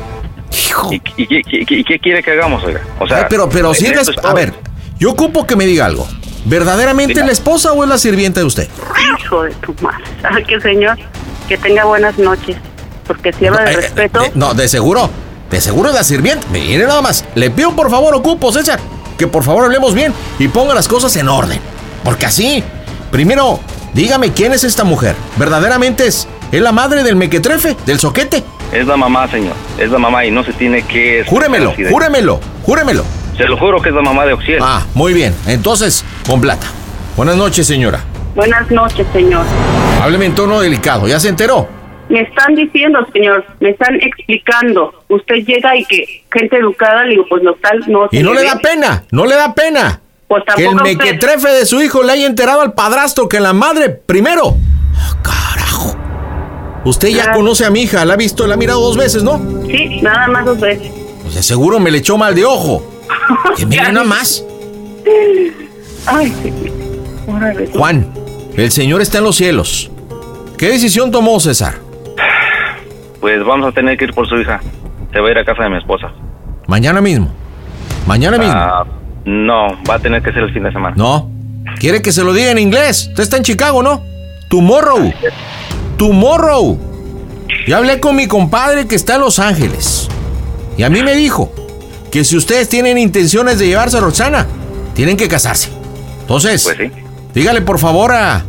[0.67, 0.91] Hijo.
[0.93, 2.81] ¿Y, y- y- y- y qué quiere que hagamos, oiga?
[2.99, 4.53] O sea, Ay, pero, pero si es A ver,
[4.99, 6.07] yo ocupo que me diga algo.
[6.45, 8.69] ¿Verdaderamente es la esposa o es la sirvienta de usted?
[9.19, 10.03] Hijo de tu madre.
[10.21, 10.97] ¿Sabe qué, señor?
[11.49, 12.55] Que tenga buenas noches.
[13.07, 15.09] Porque si habla de Eh, eh, respeto, de- no, de seguro.
[15.49, 16.45] De seguro es la sirvienta.
[16.51, 17.23] Mire nada más.
[17.35, 18.79] Le pido por favor, ocupo, César,
[19.17, 21.59] que por favor hablemos bien y ponga las cosas en orden.
[22.03, 22.63] Porque así,
[23.11, 23.59] primero,
[23.93, 25.15] dígame quién es esta mujer.
[25.37, 28.43] ¿Verdaderamente es, es la madre del mequetrefe, del soquete?
[28.71, 29.53] Es la mamá, señor.
[29.77, 31.23] Es la mamá y no se tiene que...
[31.27, 33.03] Júremelo, júremelo, júremelo.
[33.37, 34.59] Se lo juro que es la mamá de Oxiel.
[34.61, 35.35] Ah, muy bien.
[35.45, 36.65] Entonces, con plata.
[37.15, 38.03] Buenas noches, señora.
[38.35, 39.45] Buenas noches, señor.
[40.01, 41.07] Hábleme en tono delicado.
[41.07, 41.69] ¿Ya se enteró?
[42.09, 45.03] Me están diciendo, señor, me están explicando.
[45.09, 48.41] Usted llega y que gente educada, le digo, pues lo tal no Y no le
[48.41, 48.47] ve.
[48.47, 50.01] da pena, no le da pena.
[50.27, 53.89] Pues Que el mequetrefe de su hijo le haya enterado al padrastro que la madre
[53.89, 54.55] primero.
[54.95, 55.95] Ah, carajo.
[56.85, 59.39] Usted ya conoce a mi hija, la ha visto, la ha mirado dos veces, ¿no?
[59.67, 60.91] Sí, nada más dos veces.
[61.23, 62.91] Pues de seguro me le echó mal de ojo.
[63.57, 64.43] Que mire nada más.
[66.05, 66.33] Ay.
[67.73, 68.13] Juan,
[68.55, 69.89] el señor está en los cielos.
[70.57, 71.79] ¿Qué decisión tomó César?
[73.25, 74.61] Pues vamos a tener que ir por su hija.
[75.11, 76.11] Se va a ir a casa de mi esposa.
[76.67, 77.27] Mañana mismo.
[78.05, 78.53] Mañana mismo.
[78.55, 78.85] Ah,
[79.25, 80.95] no, va a tener que ser el fin de semana.
[80.95, 81.27] No.
[81.79, 83.07] Quiere que se lo diga en inglés.
[83.09, 84.03] Usted está en Chicago, ¿no?
[84.47, 85.11] Tomorrow.
[85.97, 86.77] Tomorrow.
[87.65, 90.07] Ya hablé con mi compadre que está en Los Ángeles.
[90.77, 91.51] Y a mí me dijo
[92.11, 94.45] que si ustedes tienen intenciones de llevarse a Roxana,
[94.93, 95.71] tienen que casarse.
[96.21, 96.91] Entonces, Pues sí.
[97.33, 98.43] dígale por favor a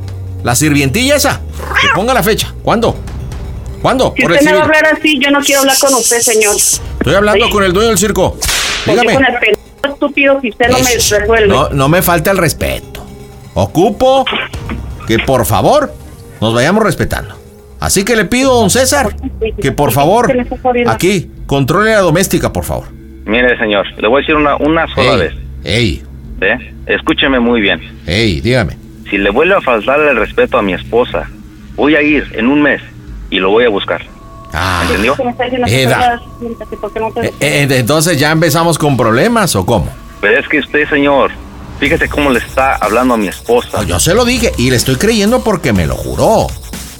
[0.44, 1.40] la sirvientilla esa
[1.80, 2.52] que ponga la fecha.
[2.62, 2.94] ¿Cuándo?
[3.86, 4.12] ¿Cuándo?
[4.16, 6.56] Si usted me va a hablar así, yo no quiero hablar con usted, señor.
[6.56, 7.52] Estoy hablando Oye.
[7.52, 8.36] con el dueño del circo.
[8.84, 9.14] Dígame.
[9.14, 11.46] con el pendejo estúpido si usted no me resuelve.
[11.46, 13.06] No, no me falta el respeto.
[13.54, 14.24] Ocupo
[15.06, 15.94] que por favor
[16.40, 17.36] nos vayamos respetando.
[17.78, 19.14] Así que le pido, don César,
[19.62, 20.36] que por favor,
[20.88, 22.88] aquí, controle la doméstica, por favor.
[23.24, 25.34] Mire, señor, le voy a decir una, una sola Ey, vez.
[25.62, 26.02] ey,
[26.40, 26.74] ¿eh?
[26.86, 27.80] Escúcheme muy bien.
[28.08, 28.76] ey, dígame.
[29.08, 31.30] Si le vuelve a faltar el respeto a mi esposa,
[31.76, 32.82] voy a ir en un mes
[33.30, 34.02] y lo voy a buscar.
[34.52, 35.14] Ah, ¿Entendió?
[35.70, 39.88] Eh, eh, entonces ya empezamos con problemas o cómo?
[40.20, 41.30] Pero es que usted, señor,
[41.78, 43.78] fíjese cómo le está hablando a mi esposa.
[43.78, 46.46] No, yo se lo dije y le estoy creyendo porque me lo juró.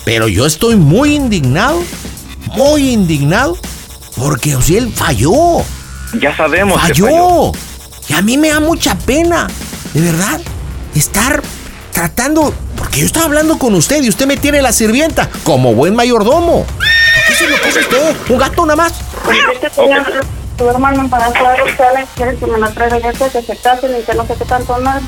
[0.04, 1.82] Pero yo estoy muy indignado,
[2.54, 3.56] muy indignado,
[4.16, 5.62] porque o sea, él falló.
[6.20, 7.52] Ya sabemos que falló.
[8.08, 9.48] Y a mí me da mucha pena,
[9.94, 10.40] de verdad,
[10.94, 11.42] estar
[11.92, 12.54] tratando.
[12.76, 16.64] Porque yo estaba hablando con usted y usted me tiene la sirvienta como buen mayordomo.
[16.64, 18.16] ¿Por qué se lo puso usted?
[18.28, 18.92] ¿Un gato nada más?
[20.56, 24.14] Tu hermano embarazada, Roxana, quiere que me la traiga ya que se casen y que
[24.14, 25.02] no sé qué tanto más.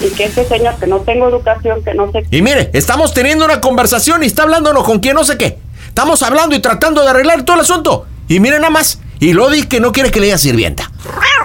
[0.00, 3.46] Y que este señor, que no tengo educación, que no sé Y mire, estamos teniendo
[3.46, 5.58] una conversación y está hablándonos con quien no sé qué.
[5.88, 8.06] Estamos hablando y tratando de arreglar todo el asunto.
[8.28, 9.00] Y mire nada más.
[9.18, 10.90] Y Lodi que no quiere que le diga sirvienta.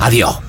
[0.02, 0.40] Adiós.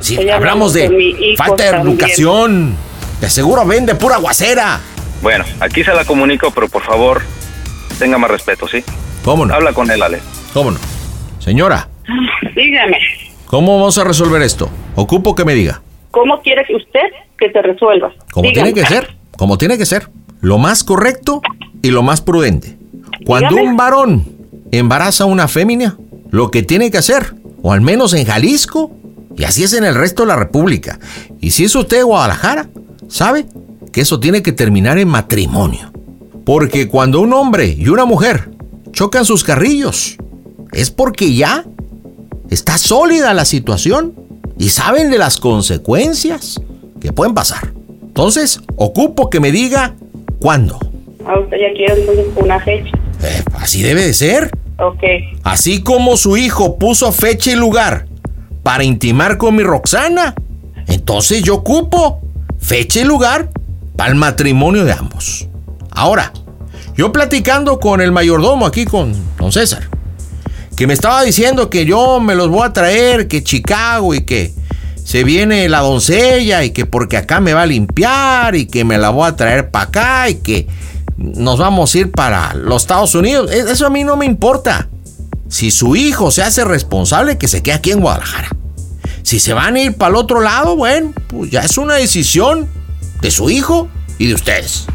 [0.00, 2.76] Sí, hablamos de hijo falta de educación.
[3.20, 4.80] De seguro vende pura guacera.
[5.22, 7.22] Bueno, aquí se la comunico, pero por favor,
[7.98, 8.82] tenga más respeto, ¿sí?
[9.24, 9.54] ¿Cómo no?
[9.54, 10.20] Habla con él, Ale.
[10.54, 10.78] ¿Cómo no?
[11.38, 11.88] Señora,
[12.56, 12.98] Dígame,
[13.46, 14.70] ¿cómo vamos a resolver esto?
[14.94, 15.82] Ocupo que me diga.
[16.10, 17.00] ¿cómo quiere usted
[17.38, 18.12] que se resuelva?
[18.32, 18.72] Como Dígame.
[18.72, 19.14] tiene que ser.
[19.36, 20.08] Como tiene que ser.
[20.40, 21.40] Lo más correcto
[21.82, 22.76] y lo más prudente.
[23.24, 23.68] Cuando Dígame.
[23.68, 24.24] un varón
[24.72, 25.96] embaraza a una fémina,
[26.30, 28.90] lo que tiene que hacer, o al menos en Jalisco,
[29.36, 30.98] y así es en el resto de la República,
[31.40, 32.68] y si es usted de Guadalajara,
[33.10, 33.46] sabe
[33.92, 35.92] que eso tiene que terminar en matrimonio.
[36.46, 38.50] Porque cuando un hombre y una mujer
[38.92, 40.16] chocan sus carrillos,
[40.72, 41.64] es porque ya
[42.48, 44.14] está sólida la situación
[44.58, 46.60] y saben de las consecuencias
[47.00, 47.72] que pueden pasar.
[48.02, 49.94] Entonces, ocupo que me diga
[50.40, 50.78] cuándo.
[51.26, 52.90] Ah, usted ya quiere una fecha.
[53.22, 54.50] Eh, así debe de ser.
[54.78, 55.02] Ok.
[55.42, 58.06] Así como su hijo puso fecha y lugar
[58.62, 60.34] para intimar con mi Roxana,
[60.86, 62.20] entonces yo ocupo
[62.60, 63.50] fecha y lugar
[63.96, 65.48] para el matrimonio de ambos.
[65.90, 66.32] Ahora,
[66.96, 69.88] yo platicando con el mayordomo aquí con don César,
[70.76, 74.52] que me estaba diciendo que yo me los voy a traer, que Chicago y que
[75.04, 78.96] se viene la doncella y que porque acá me va a limpiar y que me
[78.98, 80.68] la voy a traer para acá y que
[81.16, 83.50] nos vamos a ir para los Estados Unidos.
[83.50, 84.88] E- Eso a mí no me importa.
[85.48, 88.56] Si su hijo se hace responsable, que se quede aquí en Guadalajara.
[89.22, 92.68] Si se van a ir para el otro lado, bueno, pues ya es una decisión
[93.20, 94.86] de su hijo y de ustedes.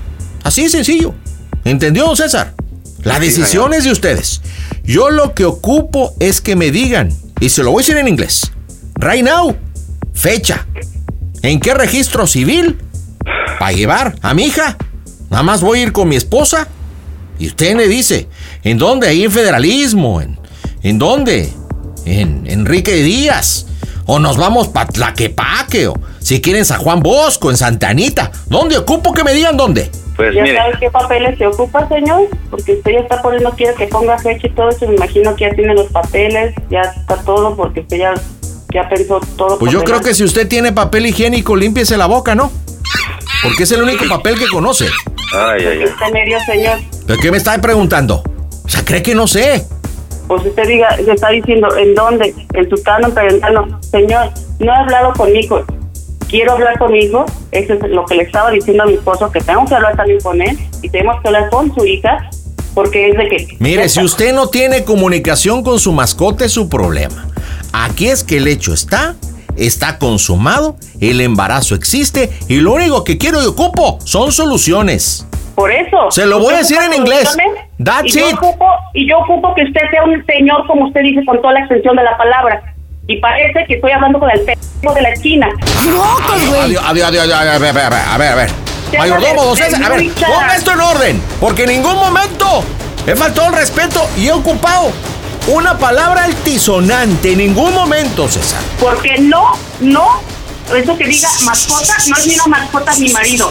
[0.44, 1.14] Así de sencillo.
[1.64, 2.54] ¿Entendió, don César?
[3.04, 4.42] La decisión es de ustedes.
[4.84, 8.08] Yo lo que ocupo es que me digan, y se lo voy a decir en
[8.08, 8.52] inglés.
[8.96, 9.56] Right now,
[10.14, 10.66] fecha.
[11.42, 12.80] ¿En qué registro civil?
[13.60, 14.78] Para llevar a mi hija.
[15.30, 16.68] Nada más voy a ir con mi esposa.
[17.38, 18.28] Y usted me dice,
[18.64, 19.08] ¿en dónde?
[19.08, 20.22] Ahí en federalismo.
[20.22, 20.40] ¿En,
[20.82, 21.52] en dónde?
[22.06, 23.65] En Enrique Díaz.
[24.06, 25.88] O nos vamos para Tlaquepaque.
[25.88, 28.32] O si quieren San Juan Bosco, en Santa Anita.
[28.48, 29.90] ¿Dónde ocupo que me digan dónde?
[30.16, 32.30] Pues ¿Ya mire, sabe qué papeles se ocupa, señor?
[32.50, 34.88] Porque usted ya está poniendo, quiere que ponga fecha y todo eso.
[34.88, 38.14] Me imagino que ya tiene los papeles, ya está todo, porque usted ya,
[38.74, 39.60] ya pensó todo.
[39.60, 42.50] Pues yo creo que si usted tiene papel higiénico, límpiese la boca, ¿no?
[43.44, 44.86] Porque es el único papel que conoce.
[45.34, 45.84] ay, ay, ay.
[45.84, 46.80] Está medio, señor.
[47.06, 48.24] ¿Pero qué me está preguntando?
[48.64, 49.66] O sea, ¿cree que no sé?
[50.28, 52.34] Pues usted diga, se está diciendo, ¿en dónde?
[52.54, 53.80] En su cano, perentano.
[53.82, 55.64] Señor, no he hablado con mi hijo.
[56.28, 57.26] Quiero hablar con mi hijo.
[57.52, 60.20] Eso es lo que le estaba diciendo a mi esposo, que tengo que hablar también
[60.22, 62.30] con él y tenemos que hablar con su hija,
[62.74, 63.48] porque es de que...
[63.60, 67.28] Mire, si usted no tiene comunicación con su mascota es su problema.
[67.72, 69.16] Aquí es que el hecho está,
[69.56, 75.26] está consumado, el embarazo existe y lo único que quiero y ocupo son soluciones.
[75.56, 76.12] Por eso.
[76.12, 77.36] Se lo voy a decir en inglés.
[77.84, 78.36] That's y yo it.
[78.36, 81.60] Ocupo, y yo ocupo que usted sea un señor, como usted dice, con toda la
[81.62, 82.62] extensión de la palabra.
[83.08, 85.48] Y parece que estoy hablando con el pendejo de la esquina.
[85.78, 88.50] Adiós, adiós, adiós, adiós, a ver, a ver, a ver, a ver.
[88.98, 92.64] Mayordomo, don César, a ver, ponga esto en orden, porque en ningún momento
[93.06, 94.92] he faltado el respeto y he ocupado
[95.48, 98.62] una palabra altisonante, en ningún momento, César.
[98.80, 100.22] Porque no, no,
[100.74, 103.50] eso que diga mascota, no es ni una mascota mi marido.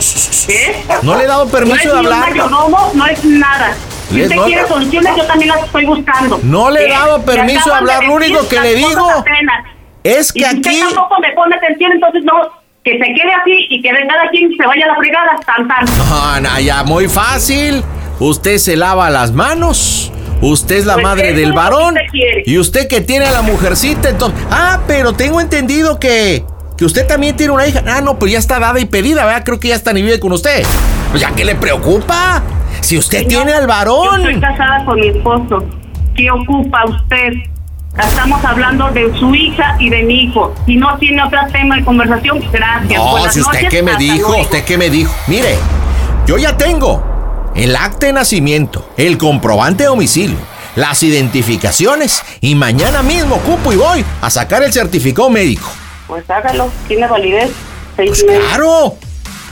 [0.48, 0.84] ¿Eh?
[1.02, 2.22] No le he dado permiso no de es ni hablar.
[2.24, 3.76] un mayordomo, no es nada.
[4.10, 6.40] Si usted no- quiere soluciones, yo también las estoy buscando.
[6.42, 6.90] No le he ¿Eh?
[6.90, 9.64] dado permiso de hablar, lo único que le digo apenas.
[10.02, 10.68] Es Y que si aquí...
[10.82, 12.32] usted tampoco me pone atención, entonces no,
[12.84, 15.66] que se quede así y que de cada quien se vaya a la fregada, tan
[15.68, 15.84] tan.
[15.96, 17.82] No, no, ya, muy fácil.
[18.20, 20.12] Usted se lava las manos.
[20.42, 21.94] Usted es la Pues madre del varón.
[21.96, 22.42] usted.
[22.44, 24.38] Y usted que tiene a la mujercita, entonces.
[24.50, 26.44] Ah, pero tengo entendido que.
[26.76, 27.82] Que usted también tiene una hija.
[27.86, 29.42] Ah, no, pues ya está dada y pedida, ¿verdad?
[29.44, 30.64] Creo que ya está ni vive con usted.
[31.10, 32.42] Pues ya, ¿qué le preocupa?
[32.80, 34.20] Si usted Señor, tiene al Yo varón.
[34.20, 35.64] estoy casada con mi esposo.
[36.16, 37.32] ¿Qué ocupa usted?
[37.96, 40.52] Estamos hablando de su hija y de mi hijo.
[40.66, 42.98] Si no tiene otro tema de conversación, gracias.
[43.00, 44.42] No, Buenas si usted noches, qué me dijo, luego.
[44.42, 45.14] usted qué me dijo.
[45.28, 45.54] Mire,
[46.26, 50.36] yo ya tengo el acta de nacimiento, el comprobante de domicilio,
[50.74, 55.68] las identificaciones y mañana mismo cupo y voy a sacar el certificado médico.
[56.06, 57.50] Pues hágalo, tiene validez.
[57.96, 58.42] Seis Pues meses.
[58.48, 58.96] claro,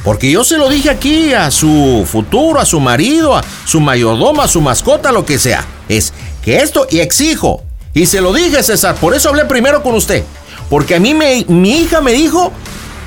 [0.05, 4.43] porque yo se lo dije aquí a su futuro, a su marido, a su mayordomo,
[4.43, 5.65] a su mascota, lo que sea.
[5.89, 6.13] Es
[6.45, 7.63] que esto y exijo.
[7.95, 10.25] Y se lo dije, César, por eso hablé primero con usted.
[10.69, 12.53] Porque a mí me, mi hija me dijo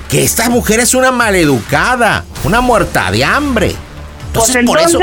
[0.09, 3.75] que esta mujer es una maleducada, una muerta de hambre.
[4.33, 4.99] Pues Entonces, por eso.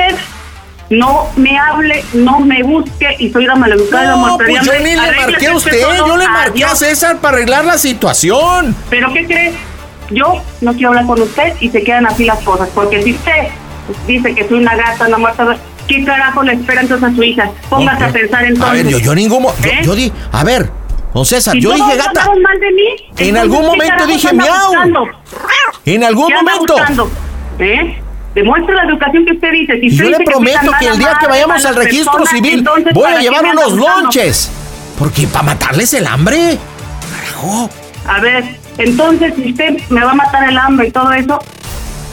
[0.92, 4.11] No me hable, no me busque y soy la maleducada.
[4.11, 6.74] la No, pues yo ni le marqué a usted, yo le marqué a.
[6.74, 8.74] César para arreglar la situación.
[8.90, 9.52] ¿Pero qué cree?
[10.11, 12.68] Yo no quiero hablar con usted y se quedan así las cosas.
[12.74, 13.48] Porque si usted
[14.07, 15.57] dice que soy una gata, una muerta,
[15.88, 17.50] ¿qué carajo le espera entonces a su hija?
[17.70, 18.70] Póngase a pensar entonces.
[18.70, 19.81] A ver, yo, yo ningún yo, ¿Eh?
[19.83, 20.70] yo di, a ver,
[21.14, 22.26] don César, Si yo dije gata.
[22.42, 22.85] mal de mí,
[23.18, 24.72] En algún ¿qué momento dije miau.
[25.85, 27.11] En algún ¿Qué anda momento.
[27.59, 28.02] ¿Eh?
[28.35, 29.81] Demuestre la educación que usted dice.
[29.81, 32.83] Si usted yo le dice prometo que el día que vayamos al registro civil voy
[32.83, 34.51] a ¿para qué llevar unos lonches.
[34.99, 36.59] Porque para matarles el hambre.
[37.11, 37.71] Carajo.
[38.07, 38.45] A ver,
[38.79, 41.38] entonces si usted me va a matar el hambre y todo eso,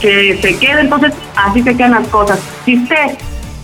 [0.02, 2.40] que se quede, entonces así se quedan las cosas.
[2.66, 3.18] Si usted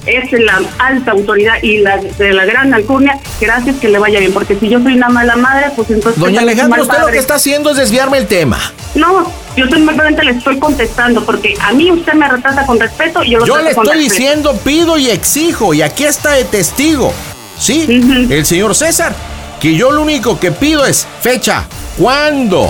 [0.06, 4.34] es la alta autoridad y la de la gran alcurnia, gracias que le vaya bien,
[4.34, 6.22] porque si yo soy una mala madre, pues entonces...
[6.22, 8.60] Doña Alejandra, usted lo que está haciendo es desviarme el tema.
[8.94, 13.32] No, yo simplemente le estoy contestando, porque a mí usted me retrata con respeto y
[13.32, 14.04] yo lo Yo le estoy respeto.
[14.04, 17.14] diciendo, pido y exijo, y aquí está de testigo.
[17.58, 17.86] ¿Sí?
[18.30, 19.16] El señor César,
[19.62, 21.64] que yo lo único que pido es fecha,
[21.98, 22.70] cuándo,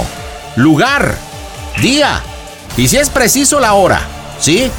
[0.56, 1.16] lugar,
[1.82, 2.22] día,
[2.78, 4.02] y si es preciso la hora.
[4.40, 4.70] ¿Sí?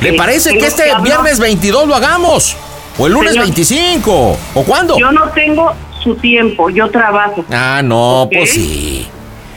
[0.00, 2.56] ¿Le parece que este viernes 22 lo hagamos?
[2.98, 3.46] ¿O el lunes Señor.
[3.46, 4.38] 25?
[4.54, 4.98] ¿O cuándo?
[4.98, 7.44] Yo no tengo su tiempo, yo trabajo.
[7.52, 9.08] Ah, no, pues sí.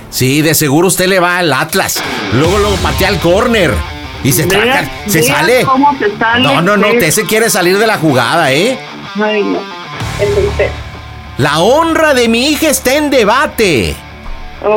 [0.09, 2.01] Sí, de seguro usted le va al Atlas.
[2.33, 3.73] Luego, luego patea el córner.
[4.23, 5.63] Y se traca, se sale.
[5.63, 8.77] cómo se sale, No, no, no, usted se quiere salir de la jugada, ¿eh?
[9.15, 9.59] Ay, no.
[10.19, 10.69] Es usted.
[11.37, 13.95] La honra de mi hija está en debate.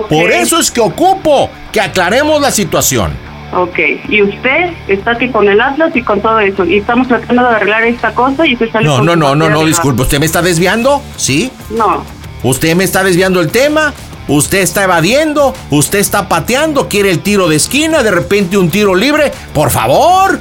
[0.08, 3.16] Por eso es que ocupo que aclaremos la situación.
[3.54, 6.64] Ok, y usted está aquí con el Atlas y con todo eso.
[6.64, 9.50] Y estamos tratando de arreglar esta cosa y usted sale No, con no, no, no,
[9.50, 10.02] no, disculpe.
[10.02, 11.02] ¿Usted me está desviando?
[11.16, 11.50] ¿Sí?
[11.70, 12.02] No,
[12.42, 13.92] ¿Usted me está desviando el tema?
[14.26, 15.54] ¿Usted está evadiendo?
[15.70, 16.88] ¿Usted está pateando?
[16.88, 18.02] ¿Quiere el tiro de esquina?
[18.02, 19.32] ¿De repente un tiro libre?
[19.52, 20.40] ¡Por favor!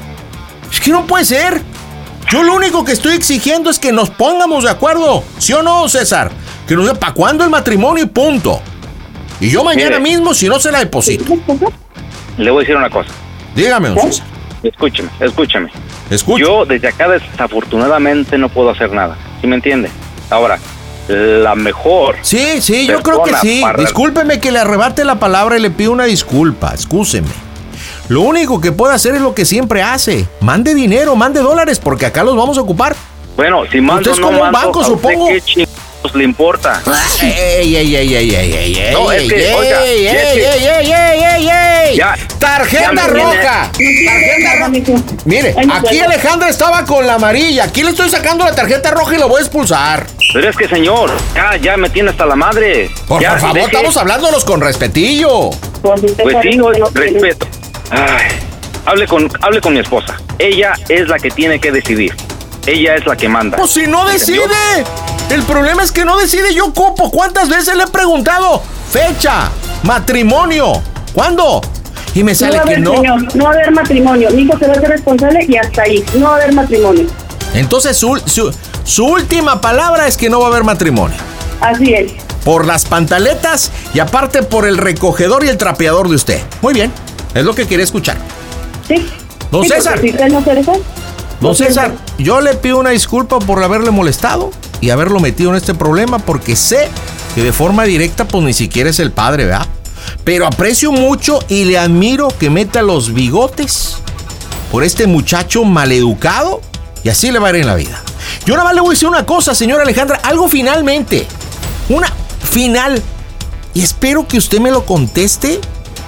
[0.71, 1.61] Es que no puede ser.
[2.29, 5.23] Yo lo único que estoy exigiendo es que nos pongamos de acuerdo.
[5.37, 6.31] ¿Sí o no, César?
[6.67, 8.61] Que nos para cuándo el matrimonio y punto.
[9.39, 11.25] Y yo mañana mismo, si no se la deposito.
[12.43, 13.09] Le voy a decir una cosa.
[13.55, 14.25] Dígame, don César.
[14.63, 15.69] Escúcheme, escúcheme.
[16.09, 16.43] Escucho.
[16.45, 19.15] Yo desde acá desafortunadamente no puedo hacer nada.
[19.41, 19.89] ¿Sí me entiende?
[20.29, 20.59] Ahora,
[21.07, 22.15] la mejor...
[22.21, 23.59] Sí, sí, yo creo que sí.
[23.61, 26.71] para- Discúlpeme que le arrebate la palabra y le pido una disculpa.
[26.73, 27.27] Excúseme.
[28.09, 30.27] Lo único que puede hacer es lo que siempre hace.
[30.41, 32.95] Mande dinero, mande dólares, porque acá los vamos a ocupar.
[33.37, 35.27] Bueno, si mando Usted es no como un banco, ¿a usted supongo.
[35.27, 35.41] ¿Qué
[36.01, 36.81] chingados le importa?
[37.21, 40.15] Ey, ey, ey, ey, ey, ey, ey, No, es ey, que, ey, oiga, ey, ey,
[40.15, 41.49] ey, ey, ey, ey,
[41.89, 41.97] ey.
[41.97, 43.71] Ya- Tarjeta roja.
[43.71, 45.03] Tarjeta roja.
[45.25, 45.99] Mire, aquí.
[45.99, 47.65] Alejandra estaba con la amarilla.
[47.65, 50.07] Aquí le estoy sacando la tarjeta roja y lo voy a expulsar.
[50.33, 52.89] Pero es que, señor, ya, ya me tiene hasta la madre.
[53.07, 55.49] Por, Ya, por favor, deje- estamos hablándonos con respetillo.
[55.81, 56.59] Pues, Pues sí,
[56.93, 57.47] respeto.
[57.91, 58.27] Ay,
[58.85, 60.15] hable con, hable con mi esposa.
[60.39, 62.15] Ella es la que tiene que decidir.
[62.65, 63.57] Ella es la que manda.
[63.57, 64.43] Pues si no decide.
[65.29, 67.09] El problema es que no decide yo copo.
[67.09, 68.61] ¿Cuántas veces le he preguntado?
[68.91, 69.49] Fecha,
[69.83, 70.73] matrimonio,
[71.13, 71.61] ¿cuándo?
[72.13, 72.95] Y me No sale a que haber, no.
[72.97, 74.29] señor, no va a haber matrimonio.
[74.31, 76.03] Mi hijo se va a ser responsable y hasta ahí.
[76.15, 77.05] No va a haber matrimonio.
[77.53, 78.53] Entonces su, su,
[78.83, 81.15] su última palabra es que no va a haber matrimonio.
[81.61, 82.11] Así es.
[82.43, 86.41] Por las pantaletas y aparte por el recogedor y el trapeador de usted.
[86.61, 86.91] Muy bien,
[87.33, 88.17] es lo que quería escuchar.
[88.87, 89.07] ¿Sí?
[89.51, 89.93] Don Sí, César.
[89.93, 90.71] porque Si usted no se deja,
[91.39, 91.91] Don César,
[92.23, 96.55] yo le pido una disculpa por haberle molestado y haberlo metido en este problema porque
[96.55, 96.89] sé
[97.35, 99.67] que de forma directa pues ni siquiera es el padre, ¿verdad?
[100.23, 103.97] Pero aprecio mucho y le admiro que meta los bigotes
[104.71, 106.61] por este muchacho maleducado
[107.03, 108.01] y así le va a ir en la vida.
[108.45, 111.27] Yo nada más le voy a decir una cosa, señora Alejandra, algo finalmente.
[111.89, 112.11] Una
[112.49, 113.01] final.
[113.73, 115.59] Y espero que usted me lo conteste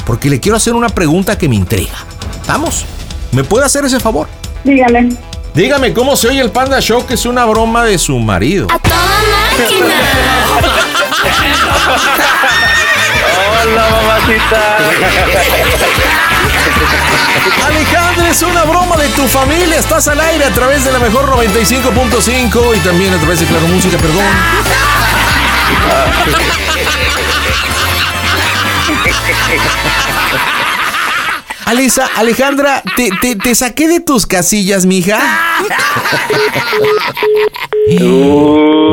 [0.05, 1.95] porque le quiero hacer una pregunta que me intriga.
[2.47, 2.86] ¿Vamos?
[3.32, 4.28] ¿Me puede hacer ese favor?
[4.64, 5.32] dígame.
[5.54, 8.68] Dígame cómo se oye el Panda Show, que es una broma de su marido.
[13.62, 14.78] Hola, mamacita.
[17.68, 19.78] Alejandra, es una broma de tu familia.
[19.78, 23.68] Estás al aire a través de la mejor 95.5 y también a través de Claro
[23.68, 24.26] Música, perdón.
[31.66, 35.20] Alisa, Alejandra, te, te- te saqué de tus casillas, mija.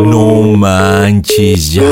[0.04, 1.82] No manches, ya.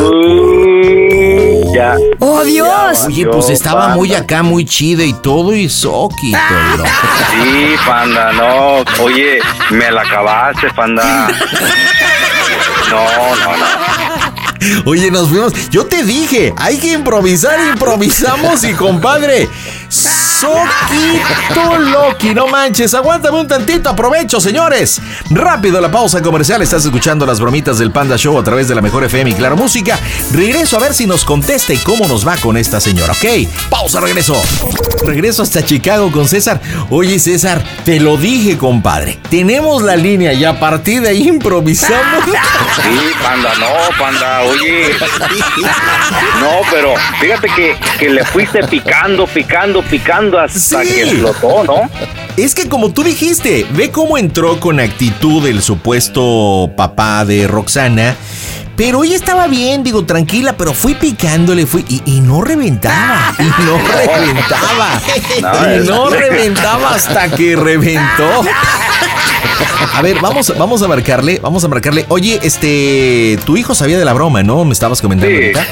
[1.74, 1.96] Ya.
[2.20, 3.04] ¡Oh, Dios!
[3.06, 3.96] Oye, Yo, pues estaba panda.
[3.96, 6.38] muy acá, muy chida y todo, y soquito,
[6.74, 6.84] bro.
[6.84, 8.84] Sí, panda, no.
[9.04, 9.38] Oye,
[9.70, 11.28] me la acabaste, panda.
[12.90, 14.90] No, no, no.
[14.90, 15.52] Oye, nos fuimos.
[15.70, 19.48] Yo te dije, hay que improvisar, improvisamos y compadre.
[20.38, 25.00] Soquito Loki, no manches, aguántame un tantito, aprovecho, señores.
[25.30, 28.80] Rápido la pausa comercial, estás escuchando las bromitas del Panda Show a través de la
[28.80, 29.98] mejor FM y Claro Música.
[30.32, 33.48] Regreso a ver si nos contesta y cómo nos va con esta señora, ¿ok?
[33.68, 34.40] Pausa, regreso.
[35.04, 36.60] Regreso hasta Chicago con César.
[36.90, 39.18] Oye, César, te lo dije, compadre.
[39.30, 42.24] Tenemos la línea y a partir de ahí improvisamos.
[42.78, 44.90] Sí, panda, no, panda, oye.
[46.40, 50.88] No, pero fíjate que, que le fuiste picando, picando, picando hasta Sí.
[50.88, 51.90] que explotó, ¿no?
[52.36, 58.14] Es que como tú dijiste, ve cómo entró con actitud el supuesto papá de Roxana.
[58.78, 63.64] Pero ella estaba bien, digo, tranquila, pero fui picándole, fui y, y no reventaba, y
[63.64, 63.76] no
[64.06, 65.02] reventaba,
[65.74, 68.44] y no reventaba hasta que reventó.
[69.94, 72.04] A ver, vamos, vamos a marcarle, vamos a marcarle.
[72.08, 74.64] Oye, este, tu hijo sabía de la broma, ¿no?
[74.64, 75.44] Me estabas comentando Sí.
[75.44, 75.66] ahorita.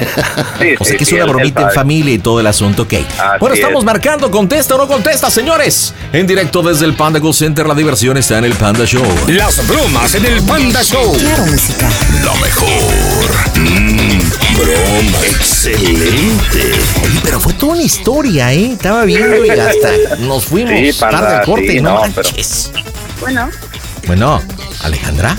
[0.59, 2.93] Sí, O sea sí, que es una bromita en familia y todo el asunto, ok.
[2.93, 3.03] Así
[3.39, 3.85] bueno, estamos es.
[3.85, 5.93] marcando, contesta o no contesta, señores.
[6.13, 9.03] En directo desde el Panda Go Center, la diversión está en el Panda Show.
[9.27, 11.13] Las bromas en el Panda Show.
[11.17, 11.89] Claro, música.
[12.23, 13.31] Lo mejor.
[13.55, 14.19] Mm,
[14.57, 15.17] broma.
[15.25, 16.71] Excelente.
[17.03, 18.71] Oye, pero fue toda una historia, ¿eh?
[18.73, 22.71] Estaba viendo y hasta nos fuimos panda, tarde al corte, sí, no, no, manches.
[23.19, 23.49] Bueno,
[24.07, 24.39] Bueno,
[24.83, 25.31] Alejandra,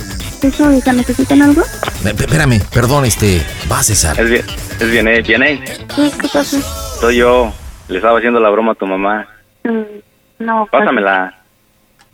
[0.42, 1.62] eso, hija, ¿necesitan algo?
[1.62, 3.40] eh, espérame, perdón, este,
[3.70, 4.18] va César.
[4.20, 4.44] Es bien,
[4.80, 5.60] es bien, eh, bien, eh.
[5.94, 6.60] Sí, ¿qué pasa?
[7.00, 7.52] Soy yo.
[7.88, 9.26] Le estaba haciendo la broma a tu mamá.
[9.64, 10.66] Mm, no.
[10.70, 11.34] Pásamela.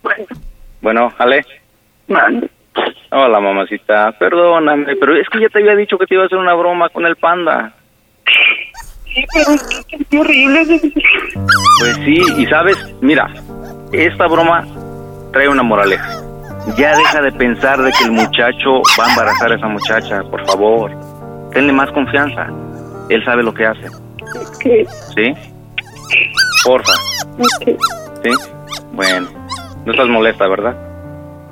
[0.02, 0.24] Bueno,
[0.80, 1.44] Bueno, Ale.
[3.10, 4.12] Hola, mamacita.
[4.18, 6.88] Perdóname, pero es que ya te había dicho que te iba a hacer una broma
[6.90, 7.72] con el panda.
[9.12, 10.80] Sí, pero es que es horrible.
[11.80, 13.32] Pues sí, y sabes, mira,
[13.92, 14.64] esta broma
[15.32, 16.20] trae una moraleja.
[16.78, 20.44] Ya deja de pensar de que el muchacho va a embarazar a esa muchacha, por
[20.46, 20.90] favor.
[21.52, 22.46] Tenle más confianza.
[23.10, 23.86] Él sabe lo que hace,
[24.60, 25.34] que, ¿sí?
[26.64, 26.92] Porfa,
[27.64, 27.76] que,
[28.22, 28.30] ¿sí?
[28.92, 29.26] Bueno,
[29.84, 30.74] no estás molesta, ¿verdad?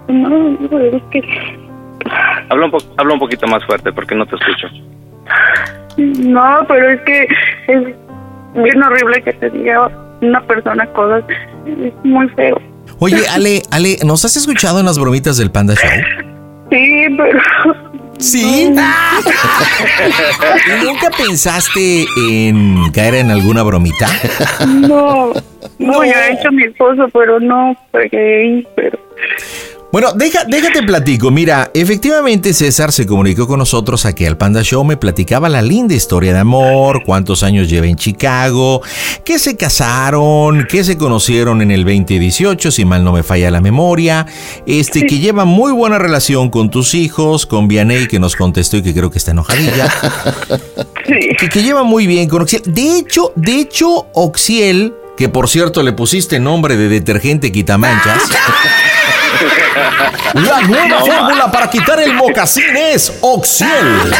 [0.08, 1.20] no, no, es que,
[2.48, 4.66] Habla un, po- habla un poquito más fuerte porque no te escucho.
[5.98, 7.28] no, pero es que
[7.68, 7.84] es
[8.54, 9.90] bien horrible que te diga
[10.22, 11.22] una persona cosas.
[11.66, 12.58] Es muy feo.
[13.04, 15.90] Oye, Ale, Ale, ¿nos has escuchado en las bromitas del Panda Show?
[16.70, 17.40] Sí, pero
[18.20, 18.72] Sí.
[20.68, 24.06] ¿Y nunca pensaste en caer en alguna bromita?
[24.68, 25.32] no,
[25.80, 28.98] no, ya he hecho mi esposo, pero no, pero
[29.92, 31.30] Bueno, deja, déjate platico.
[31.30, 34.82] Mira, efectivamente César se comunicó con nosotros aquí al Panda Show.
[34.84, 38.80] Me platicaba la linda historia de amor, cuántos años lleva en Chicago,
[39.22, 43.60] que se casaron, que se conocieron en el 2018, si mal no me falla la
[43.60, 44.24] memoria.
[44.64, 48.82] Este, que lleva muy buena relación con tus hijos, con Vianey, que nos contestó y
[48.82, 49.92] que creo que está enojadilla.
[51.04, 51.34] Sí.
[51.36, 52.62] Que, que lleva muy bien con Oxiel.
[52.64, 58.22] De hecho, de hecho, Oxiel, que por cierto le pusiste nombre de detergente quitamanchas.
[60.34, 64.14] La nueva fórmula para quitar el mocasín es Oxiel.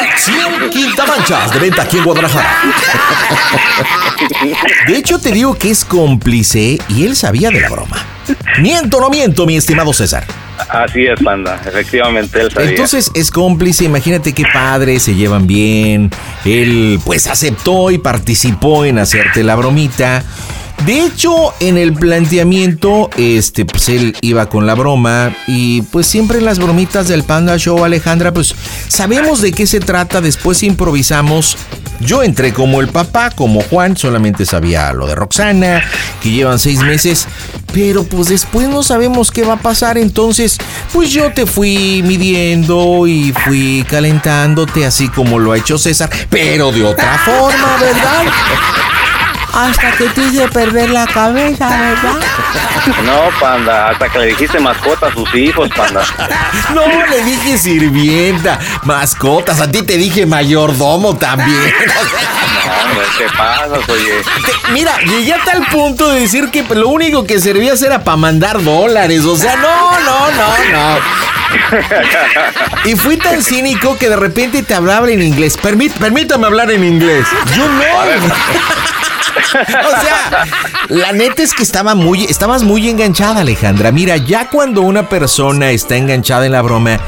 [0.00, 2.56] Oxiel Quitamanchas, de venta aquí en Guadalajara.
[4.86, 7.96] De hecho, te digo que es cómplice y él sabía de la broma.
[8.58, 10.24] Miento, no miento, mi estimado César.
[10.68, 11.60] Así es, panda.
[11.66, 12.70] Efectivamente, él sabía.
[12.70, 16.10] Entonces es cómplice, imagínate qué padre, se llevan bien.
[16.44, 20.24] Él pues aceptó y participó en hacerte la bromita.
[20.86, 26.38] De hecho, en el planteamiento, este, pues él iba con la broma y pues siempre
[26.38, 28.52] en las bromitas del Panda Show, Alejandra, pues
[28.88, 31.56] sabemos de qué se trata, después improvisamos.
[32.00, 35.84] Yo entré como el papá, como Juan, solamente sabía lo de Roxana,
[36.20, 37.28] que llevan seis meses,
[37.72, 40.58] pero pues después no sabemos qué va a pasar, entonces
[40.92, 46.72] pues yo te fui midiendo y fui calentándote así como lo ha hecho César, pero
[46.72, 48.24] de otra forma, ¿verdad?
[49.54, 52.18] Hasta que te hice perder la cabeza, ¿verdad?
[53.04, 53.90] No, panda.
[53.90, 56.02] Hasta que le dijiste mascota a sus hijos, panda.
[56.74, 61.50] No, le dije sirvienta, mascotas, a ti te dije mayordomo también.
[62.62, 64.22] No, ¿qué pasas, oye?
[64.44, 68.16] Te- Mira, llegué a tal punto de decir que lo único que servías era para
[68.16, 69.24] mandar dólares.
[69.24, 70.98] O sea, no, no, no, no.
[72.84, 75.58] Y fui tan cínico que de repente te hablaba en inglés.
[75.60, 77.26] Permí- permítame hablar en inglés.
[77.56, 77.82] You know.
[79.62, 80.46] O sea,
[80.88, 83.92] la neta es que estaba muy, estabas muy enganchada, Alejandra.
[83.92, 86.98] Mira, ya cuando una persona está enganchada en la broma,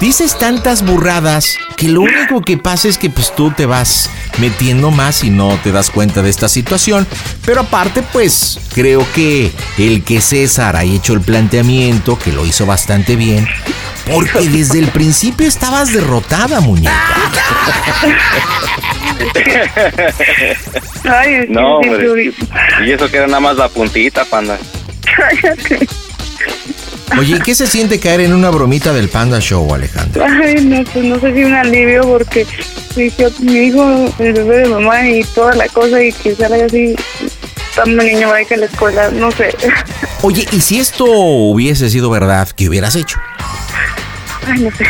[0.00, 4.90] dices tantas burradas que lo único que pasa es que pues tú te vas metiendo
[4.90, 7.06] más y no te das cuenta de esta situación.
[7.44, 12.66] Pero aparte, pues creo que el que César haya hecho el planteamiento, que lo hizo
[12.66, 13.46] bastante bien,
[14.10, 16.92] porque desde el principio estabas derrotada, muñeca.
[21.04, 22.32] Ay, es que No, hombre.
[22.84, 24.58] Y eso que era nada más la puntita, panda.
[25.16, 25.86] cállate.
[27.18, 30.26] Oye, ¿y ¿qué se siente caer en una bromita del Panda Show, Alejandra?
[30.26, 32.46] Ay, no, pues no sé si un alivio porque
[32.96, 36.64] mi hijo, mi hijo, el bebé de mamá y toda la cosa y que salga
[36.66, 36.96] así,
[37.74, 39.54] tan niño va a la escuela, no sé.
[40.22, 43.18] Oye, ¿y si esto hubiese sido verdad, qué hubieras hecho?
[44.46, 44.84] Ay, no sé.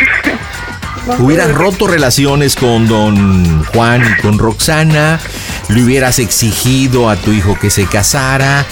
[1.07, 1.23] No sé.
[1.23, 5.21] ¿Hubieras roto relaciones con don Juan y con Roxana?
[5.69, 8.64] ¿Le hubieras exigido a tu hijo que se casara?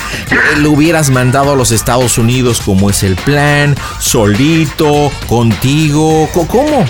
[0.60, 3.74] ¿Le hubieras mandado a los Estados Unidos como es el plan?
[3.98, 5.10] ¿Solito?
[5.26, 6.28] ¿Contigo?
[6.32, 6.84] Co- ¿Cómo?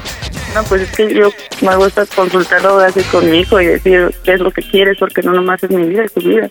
[0.54, 1.30] No, pues es que yo
[1.62, 5.22] me gusta consultarlo así con mi hijo y decir qué es lo que quieres porque
[5.22, 6.50] no nomás es mi vida, es tu vida.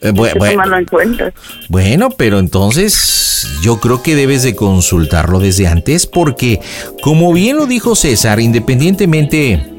[0.00, 1.32] Eh, bu- Hay que bu- tomarlo en cuenta.
[1.68, 6.60] Bueno, pero entonces yo creo que debes de consultarlo desde antes porque,
[7.02, 9.71] como bien lo dijo César, independientemente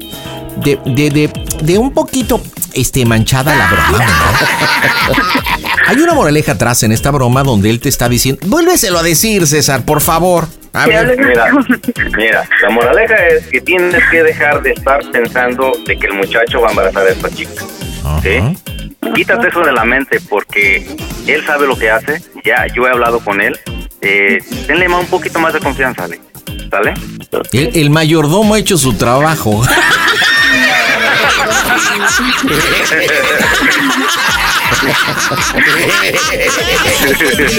[0.56, 1.30] de, de, de,
[1.62, 2.40] de un poquito
[2.74, 5.14] este, manchada la broma, ¿no?
[5.86, 9.46] Hay una moraleja atrás en esta broma donde él te está diciendo, vuélveselo a decir,
[9.46, 10.46] César, por favor.
[10.72, 11.46] A ver, Mira,
[12.16, 16.60] mira, la moraleja es que tienes que dejar de estar pensando de que el muchacho
[16.60, 17.62] va a embarazar a esta chica.
[18.22, 18.40] ¿Sí?
[19.14, 20.84] Quítate eso de la mente porque
[21.28, 22.20] él sabe lo que hace.
[22.44, 23.58] Ya, yo he hablado con él.
[24.00, 26.20] Eh, tenle más- un poquito más de confianza, ¿sale?
[26.74, 26.94] ¿Sale?
[27.52, 29.62] el, el mayordomo ha hecho su trabajo.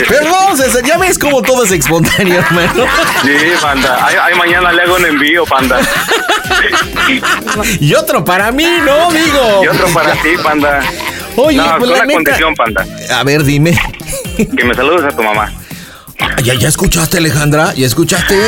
[0.08, 2.86] Perdón, César, ya ves cómo todo es espontáneo, hermano.
[3.24, 4.06] Sí, panda.
[4.06, 5.80] Ay, ay, mañana le hago un envío, panda.
[7.80, 9.12] Y otro para mí, ¿no?
[9.12, 9.64] Digo.
[9.64, 10.82] Y otro para ti, panda.
[11.38, 12.86] Oye, no, pues con la una neta- condición, panda.
[13.14, 13.78] A ver, dime.
[14.38, 15.52] Que me saludes a tu mamá.
[16.44, 17.74] ¿Ya, ya escuchaste, Alejandra?
[17.74, 18.36] ¿Ya escuchaste?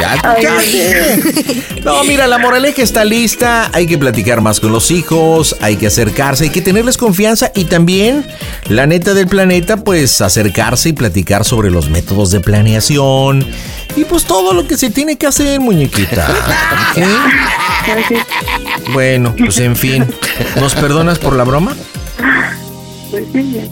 [0.00, 1.82] ¿Ya escuchaste?
[1.84, 3.70] No, mira, la moraleja está lista.
[3.72, 7.64] Hay que platicar más con los hijos, hay que acercarse, hay que tenerles confianza y
[7.64, 8.26] también,
[8.68, 13.46] la neta del planeta, pues acercarse y platicar sobre los métodos de planeación
[13.96, 16.26] y pues todo lo que se tiene que hacer, muñequita.
[16.94, 17.02] Sí,
[18.92, 20.04] Bueno, pues en fin.
[20.56, 21.74] ¿Nos perdonas por la broma?
[23.10, 23.24] pues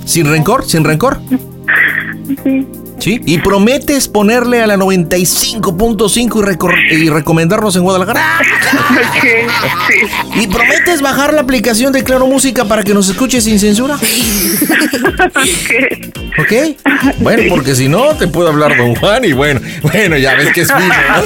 [0.07, 0.65] ¿Sin rencor?
[0.67, 1.21] ¿Sin rencor?
[2.37, 2.88] Sí.
[2.99, 3.21] ¿Sí?
[3.25, 8.41] Y prometes ponerle a la 95.5 y, y recomendarnos en Guadalajara.
[9.23, 9.29] Sí.
[10.41, 13.97] ¿Y prometes bajar la aplicación de Claro Música para que nos escuche sin censura?
[13.97, 14.03] Ok.
[16.39, 16.53] ¿Ok?
[17.19, 20.61] Bueno, porque si no, te puedo hablar Don Juan y bueno, bueno, ya ves que
[20.63, 21.23] es fino, ¿no?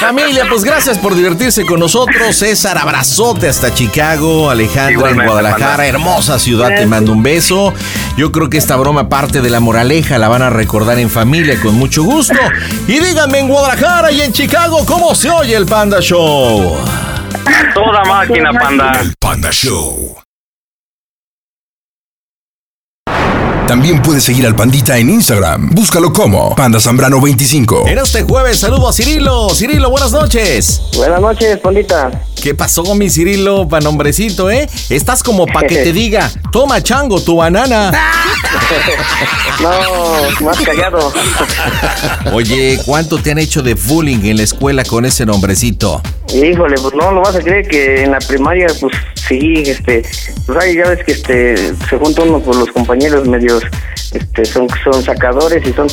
[0.00, 2.36] Familia, pues gracias por divertirse con nosotros.
[2.36, 4.50] César, abrazote hasta Chicago.
[4.50, 7.74] Alejandra en Guadalajara, hermosa ciudad, te mando un beso.
[8.16, 11.60] Yo creo que esta broma, parte de la moraleja, la van a recordar en familia
[11.60, 12.38] con mucho gusto.
[12.86, 16.76] Y díganme en Guadalajara y en Chicago cómo se oye el Panda Show.
[17.74, 18.92] Toda máquina, panda.
[19.00, 20.27] El Panda Show.
[23.68, 25.68] También puedes seguir al Pandita en Instagram.
[25.74, 27.86] Búscalo como Panda Zambrano 25.
[27.86, 29.50] En este jueves saludo a Cirilo.
[29.50, 30.80] Cirilo, buenas noches.
[30.96, 32.10] Buenas noches, Pandita.
[32.42, 34.70] ¿Qué pasó, mi Cirilo, pa' nombrecito, eh?
[34.88, 37.92] Estás como pa' que te diga, toma chango, tu banana.
[39.60, 41.12] No, más callado.
[42.32, 46.00] Oye, ¿cuánto te han hecho de bullying en la escuela con ese nombrecito?
[46.32, 48.94] Híjole, pues no lo vas a creer que en la primaria, pues
[49.26, 50.02] sí, este,
[50.46, 51.56] pues ahí ya ves que este,
[51.88, 53.26] se junta uno con los compañeros
[54.12, 55.86] este, son, son sacadores y son.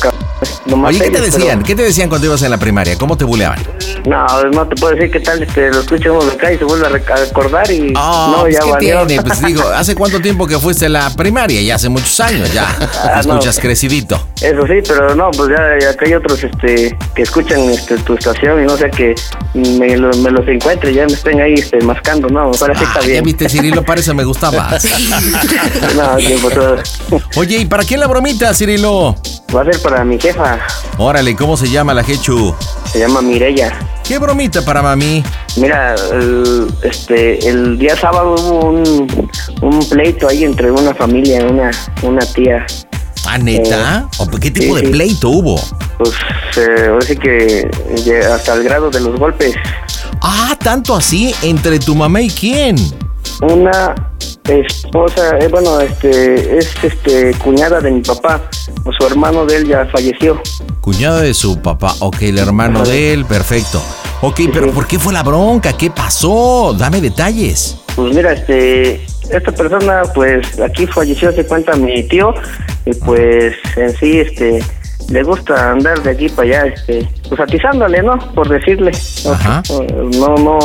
[0.66, 1.62] Nomás Oye, ¿qué te ellos, pero- decían?
[1.62, 2.96] ¿Qué te decían cuando ibas en la primaria?
[2.98, 3.58] ¿Cómo te buleaban?
[4.06, 6.64] No, no te puedo decir qué tal, este, lo escucha uno de acá y se
[6.64, 9.22] vuelve a rec- a acordar y Ah, no, pues, ya ¿qué tiene?
[9.26, 11.60] Pues digo, ¿hace cuánto tiempo que fuiste a la primaria?
[11.62, 12.66] Ya hace muchos años, ya.
[13.02, 13.32] Ah, no.
[13.34, 14.20] escuchas crecidito.
[14.40, 18.14] Eso sí, pero no, pues ya, ya acá hay otros este, que escuchan este, tu
[18.14, 19.14] estación y no sé que
[19.54, 22.80] me, lo- me los encuentre y ya me estén ahí este, mascando, no, me parece
[22.80, 23.24] que Ah, está ya bien.
[23.24, 24.84] viste, Cirilo, parece me gustabas.
[25.96, 29.14] no, que pues, Oye, ¿y para quién la bromita, Cirilo?
[29.54, 30.58] va a ser para mi jefa,
[30.98, 32.54] Órale, ¿cómo se llama la Hechu?
[32.92, 33.72] se llama Mireya.
[34.04, 35.22] ¿Qué bromita para mami?
[35.56, 39.28] Mira, el, este, el día sábado hubo un,
[39.62, 41.70] un pleito ahí entre una familia, una,
[42.02, 42.64] una tía.
[43.26, 44.08] ¿Ah, neta?
[44.18, 44.92] ¿O qué tipo sí, de sí.
[44.92, 45.60] pleito hubo?
[45.98, 46.14] Pues,
[46.56, 47.60] eh, ahora sí que
[48.06, 49.54] eh, hasta el grado de los golpes.
[50.22, 52.76] Ah, tanto así, entre tu mamá y quién.
[53.42, 53.94] Una
[54.48, 58.42] esposa, eh, bueno, este, es este cuñada de mi papá,
[58.84, 60.40] o su hermano de él ya falleció.
[60.80, 63.82] Cuñada de su papá, ok, el hermano de él, perfecto.
[64.22, 64.72] Ok, pero sí.
[64.72, 65.72] ¿por qué fue la bronca?
[65.72, 66.74] ¿Qué pasó?
[66.78, 67.76] Dame detalles.
[67.96, 72.32] Pues mira, este, esta persona, pues aquí falleció, se cuenta mi tío,
[72.84, 74.62] y pues en sí, este,
[75.08, 78.18] le gusta andar de aquí para allá, este, pues atizándole, ¿no?
[78.34, 78.90] Por decirle.
[79.30, 79.62] Ajá.
[80.18, 80.58] No, no,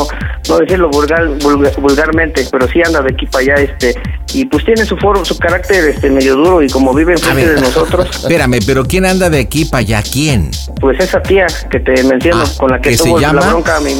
[0.48, 3.94] no decirlo vulgar, vulgar- vulgarmente, pero sí anda de aquí para allá, este,
[4.34, 7.60] y pues tiene su foro, su carácter, este, medio duro y como vive enfrente de
[7.60, 10.02] nosotros, Espérame, pero ¿quién anda de aquí para allá?
[10.02, 10.50] ¿Quién?
[10.80, 13.40] pues esa tía que te menciono, Ah, con la que, ¿que se tuvo llama?
[13.40, 13.92] la bronca, mi,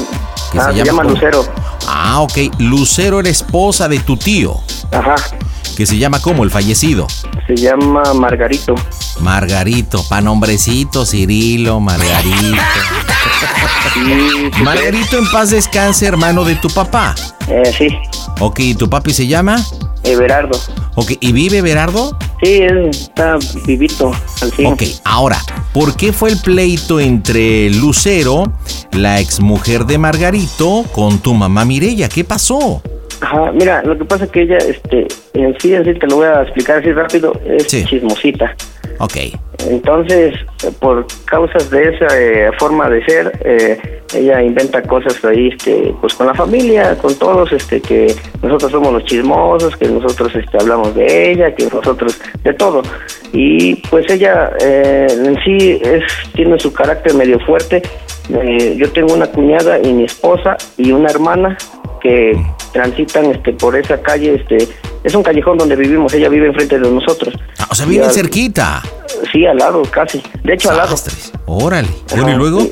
[0.52, 1.02] ¿Que ah, se llama?
[1.04, 1.46] Lucero,
[1.88, 4.54] Ah, ok, Lucero era esposa de tu tío,
[4.92, 5.14] ajá,
[5.76, 7.06] que se llama como el fallecido.
[7.46, 8.74] se llama Margarito.
[9.20, 12.56] Margarito, pa' nombrecito, Cirilo, Margarito.
[14.62, 17.14] Margarito en paz descanse, hermano de tu papá.
[17.48, 17.88] eh, sí,
[18.40, 19.56] Ok, ¿y tu papi se llama?
[20.04, 20.58] Everardo.
[20.96, 22.16] Ok, ¿y vive Berardo?
[22.42, 24.66] Sí, él está vivito al fin.
[24.66, 25.38] Ok, ahora,
[25.72, 28.52] ¿por qué fue el pleito entre Lucero,
[28.92, 32.08] la exmujer de Margarito, con tu mamá Mirella?
[32.08, 32.82] ¿Qué pasó?
[33.20, 36.16] Ajá, mira, lo que pasa es que ella, este, en sí, en sí, te lo
[36.16, 37.84] voy a explicar así rápido, es Sí.
[37.84, 38.56] chismosita.
[38.98, 39.16] Ok,
[39.68, 40.34] Entonces,
[40.80, 46.14] por causas de esa eh, forma de ser, eh, ella inventa cosas ahí, este, pues
[46.14, 50.94] con la familia, con todos, este, que nosotros somos los chismosos, que nosotros, este, hablamos
[50.94, 52.82] de ella, que nosotros, de todo.
[53.32, 56.04] Y pues ella, eh, en sí, es,
[56.34, 57.82] tiene su carácter medio fuerte.
[58.28, 61.56] Eh, yo tengo una cuñada y mi esposa y una hermana
[62.02, 62.32] que
[62.72, 64.68] transitan, este, por esa calle, este,
[65.04, 67.34] es un callejón donde vivimos, ella vive enfrente de nosotros.
[67.58, 68.82] Ah, o sea, viven Ya- cerquita.
[69.30, 70.20] Sí, al lado, casi.
[70.42, 70.96] De hecho, al lado.
[71.46, 71.88] Órale.
[72.10, 72.62] Bueno, ¿y luego?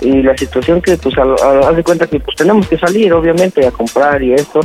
[0.00, 2.78] Y, y la situación que, pues, al- al- haz de cuenta que, pues, tenemos que
[2.78, 4.60] salir, obviamente, a comprar y esto.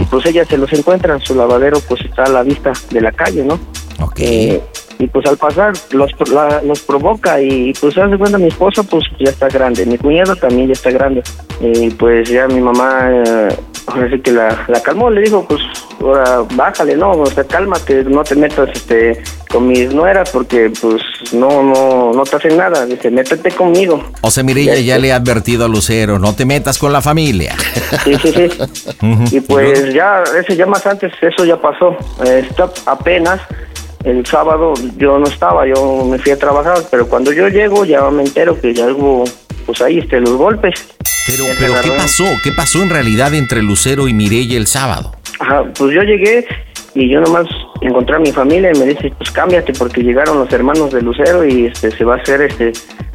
[0.00, 3.12] Y, pues, ella se los encuentra, su lavadero, pues, está a la vista de la
[3.12, 3.58] calle, ¿no?
[4.00, 4.14] Ok.
[4.20, 4.62] Eh,
[4.98, 8.82] y, pues, al pasar, los, la- los provoca y, pues, haz de cuenta, mi esposa,
[8.82, 9.86] pues, ya está grande.
[9.86, 11.22] Mi cuñado también ya está grande.
[11.60, 13.48] Y, pues, ya mi mamá, eh,
[13.86, 15.60] ahora sí que la, la calmó, le dijo, pues,
[16.00, 17.12] ahora bájale, ¿no?
[17.12, 21.00] O sea, cálmate, no te metas, este, con mis nueras porque, pues,
[21.32, 22.84] no, no, no te hacen nada.
[22.86, 24.02] Dice, métete conmigo.
[24.22, 25.00] O sea, Mirella Ya ya sé.
[25.00, 27.54] le ha advertido a Lucero, no te metas con la familia.
[28.04, 28.48] Sí, sí, sí.
[29.36, 31.96] Y pues ya, ese ya más antes, eso ya pasó.
[32.24, 33.40] Está apenas
[34.08, 38.08] el sábado yo no estaba, yo me fui a trabajar, pero cuando yo llego ya
[38.10, 39.24] me entero que ya hubo,
[39.66, 40.96] pues ahí, este, los golpes.
[41.26, 41.44] Pero,
[41.82, 42.24] ¿qué pasó?
[42.42, 45.12] ¿Qué pasó en realidad entre Lucero y Mirella el sábado?
[45.40, 46.46] Ajá, pues yo llegué
[46.94, 47.46] y yo nomás
[47.82, 51.44] encontré a mi familia y me dice, pues cámbiate porque llegaron los hermanos de Lucero
[51.44, 52.72] y este se va a hacer este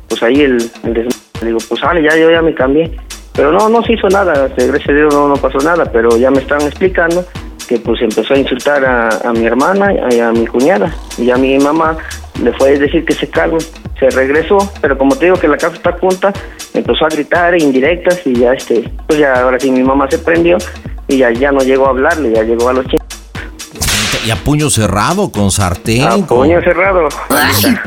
[0.08, 1.08] pues ahí el, el.
[1.42, 2.92] Le digo, pues vale, ya yo ya me cambié.
[3.34, 6.16] Pero no, no se hizo nada, este, gracias a Dios no, no pasó nada, pero
[6.18, 7.26] ya me están explicando
[7.68, 10.94] que pues empezó a insultar a, mi hermana y a mi cuñada.
[11.18, 11.98] Y a mi mamá
[12.42, 13.60] le fue a decir que se calme.
[14.00, 16.34] Se regresó, pero como te digo que la casa está junta,
[16.74, 20.58] empezó a gritar indirectas y ya este, pues ya ahora sí mi mamá se prendió
[21.08, 23.03] y ya, ya no llegó a hablarle, ya llegó a los chingos.
[24.26, 26.04] Y a puño cerrado, con sartén.
[26.04, 27.08] A con- puño cerrado.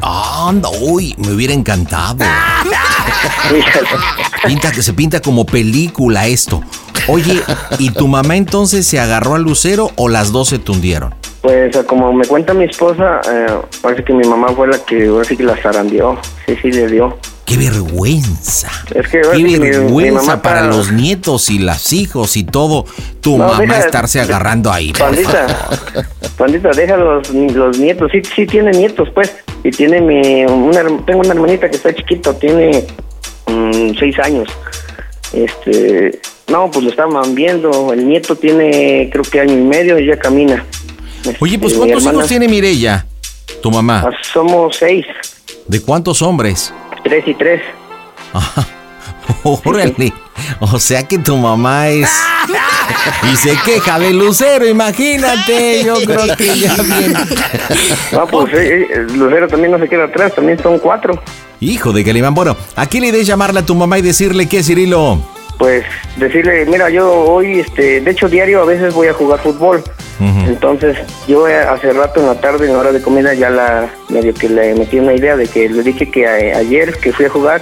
[0.03, 2.25] Anda, uy, me hubiera encantado.
[4.47, 6.63] Pinta que se pinta como película esto.
[7.09, 7.41] Oye,
[7.79, 11.15] ¿y tu mamá entonces se agarró al lucero o las dos se tundieron?
[11.41, 13.47] Pues como me cuenta mi esposa, eh,
[13.81, 16.19] parece que mi mamá fue la que ahora sí que la zarandeó.
[16.47, 17.17] Sí, sí, le dio.
[17.47, 18.69] ¡Qué vergüenza!
[18.95, 22.43] Es que ¡Qué que mi- mi vergüenza mamá para los nietos y las hijos y
[22.45, 22.85] todo!
[23.21, 24.93] Tu No, mamá deja- estarse agarrando ahí.
[24.93, 25.47] Pandita,
[26.37, 28.11] pandita, deja los, los nietos.
[28.13, 29.33] Sí, sí tiene nietos, pues.
[29.63, 32.85] Y tiene mi, una, tengo una hermanita que está chiquito, tiene
[33.47, 34.49] mm, seis años.
[35.33, 37.93] Este, no, pues lo estaban viendo.
[37.93, 40.65] El nieto tiene, creo que año y medio y ya camina.
[41.41, 43.07] Oye, pues Este, mi ¿cuántos hermana- hijos tiene Mirella?
[43.63, 44.05] Tu mamá.
[44.07, 45.05] Ah, Somos seis,
[45.67, 46.73] ¿De cuántos hombres?
[47.07, 47.63] Tres y tres.
[49.45, 50.13] Órale.
[50.61, 52.11] O sea que tu mamá es.
[53.33, 55.85] Y se queja de Lucero, imagínate.
[55.85, 57.15] Yo creo que ya bien.
[58.13, 61.21] No, pues eh, eh, Lucero también no se queda atrás, también son cuatro.
[61.61, 62.35] Hijo de Calimán.
[62.35, 65.36] Bueno, aquí la idea es llamarle a tu mamá y decirle que Cirilo.
[65.59, 65.85] Pues
[66.19, 69.83] decirle, mira, yo hoy, este, de hecho diario a veces voy a jugar fútbol.
[70.19, 70.97] Entonces
[71.29, 74.33] yo eh, hace rato en la tarde, en la hora de comida, ya la medio
[74.33, 77.31] que le metí una idea de que le dije que a- ayer que fui a
[77.31, 77.61] jugar,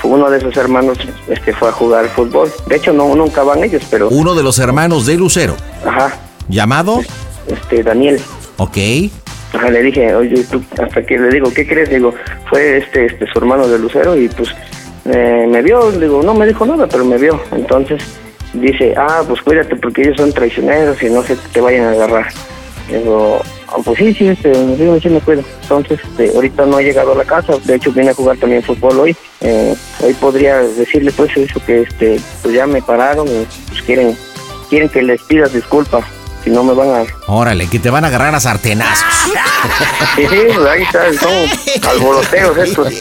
[0.00, 0.96] fue uno de sus hermanos
[1.28, 2.50] este, fue a jugar fútbol.
[2.66, 5.56] De hecho no nunca van ellos, pero, Uno de los hermanos de Lucero.
[5.84, 6.16] ajá,
[6.48, 7.00] ¿Llamado?
[7.48, 8.20] este, Daniel.
[8.58, 8.76] Ok.
[9.54, 11.90] Ajá, le dije, oye, tú, hasta que le digo, ¿qué crees?
[11.90, 12.14] Digo,
[12.48, 14.50] fue este, este, su hermano de Lucero y pues
[15.04, 17.40] eh, me vio, digo, no me dijo nada, pero me vio.
[17.52, 18.02] Entonces
[18.52, 22.26] dice, ah, pues cuídate porque ellos son traicioneros y no que te vayan a agarrar.
[22.88, 25.42] Digo, ah, pues sí, sí, este, sí, sí me cuido.
[25.62, 28.62] Entonces, este, ahorita no he llegado a la casa, de hecho vine a jugar también
[28.62, 29.16] fútbol hoy.
[29.40, 34.16] Eh, hoy podría decirle pues eso que este, pues ya me pararon y pues quieren,
[34.70, 36.04] quieren que les pidas disculpas,
[36.48, 39.04] si no me van a Órale, que te van a agarrar a sartenazos.
[40.16, 42.94] Sí, pues ahí está, son alboroteos estos.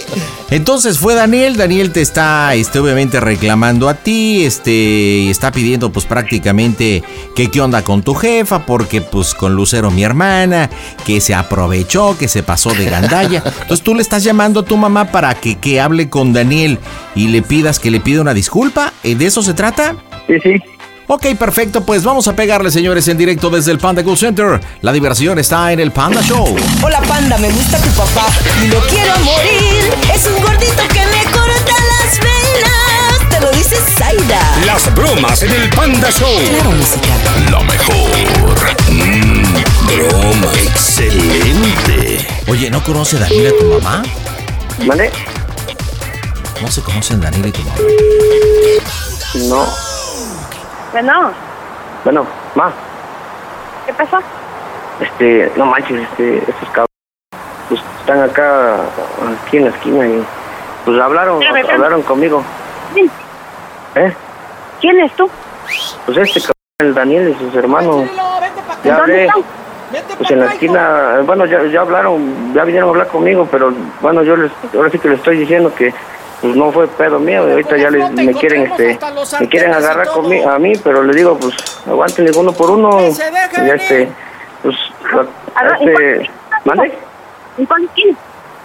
[0.49, 6.05] Entonces fue Daniel, Daniel te está este, obviamente reclamando a ti, este, está pidiendo pues
[6.05, 7.03] prácticamente
[7.35, 10.69] que qué onda con tu jefa, porque pues con Lucero mi hermana,
[11.05, 13.43] que se aprovechó, que se pasó de gandalla.
[13.61, 16.79] Entonces tú le estás llamando a tu mamá para que, que hable con Daniel
[17.15, 19.95] y le pidas que le pida una disculpa, ¿Eh, ¿de eso se trata?
[20.27, 20.76] Sí, sí.
[21.09, 24.59] Ok, perfecto, pues vamos a pegarle señores en directo desde el Panda Cool Center.
[24.81, 26.53] La diversión está en el Panda Show.
[26.83, 28.27] Hola panda, me gusta tu papá
[28.61, 29.89] y lo quiero morir.
[30.13, 33.29] Es un gordito que me corta las venas.
[33.29, 34.41] Te lo dice Zaida.
[34.65, 36.27] Las bromas en el Panda Show.
[36.49, 37.15] Claro, música.
[37.51, 38.75] Lo mejor.
[38.91, 39.53] Mm,
[39.85, 40.51] broma.
[40.61, 42.27] Excelente.
[42.49, 44.03] Oye, ¿no conoce Daniel a tu mamá?
[44.85, 45.11] ¿Vale?
[46.61, 47.77] ¿No se conocen Daniel y tu mamá?
[49.47, 49.86] No.
[50.99, 51.31] Bueno,
[52.05, 52.25] Bueno,
[52.55, 52.71] ma,
[53.85, 54.17] ¿qué pasó?
[54.99, 56.89] este, no manches, este, estos cabros,
[57.69, 58.77] pues están acá,
[59.45, 60.25] aquí en la esquina y,
[60.85, 61.75] pues hablaron, Espérame, espérame.
[61.83, 62.43] hablaron conmigo.
[62.95, 63.11] ¿Quién?
[63.93, 64.11] ¿Eh?
[64.81, 65.29] ¿Quién es tú?
[66.07, 68.09] Pues este cabrón, el Daniel y sus hermanos.
[68.83, 69.43] Ya ¿Dónde hablé, están?
[70.17, 73.71] pues en la esquina, bueno, ya, ya hablaron, ya vinieron a hablar conmigo, pero
[74.01, 75.93] bueno, yo les, ahora sí que les estoy diciendo que
[76.41, 78.99] pues no fue pedo mío y ahorita ya les, me quieren este
[79.39, 81.55] me quieren agarrar conmigo, a mí pero le digo pues
[81.87, 82.99] aguanten uno por uno.
[83.65, 84.07] Y este
[84.63, 84.75] pues
[85.55, 86.29] a- este
[86.65, 86.93] ¿mande?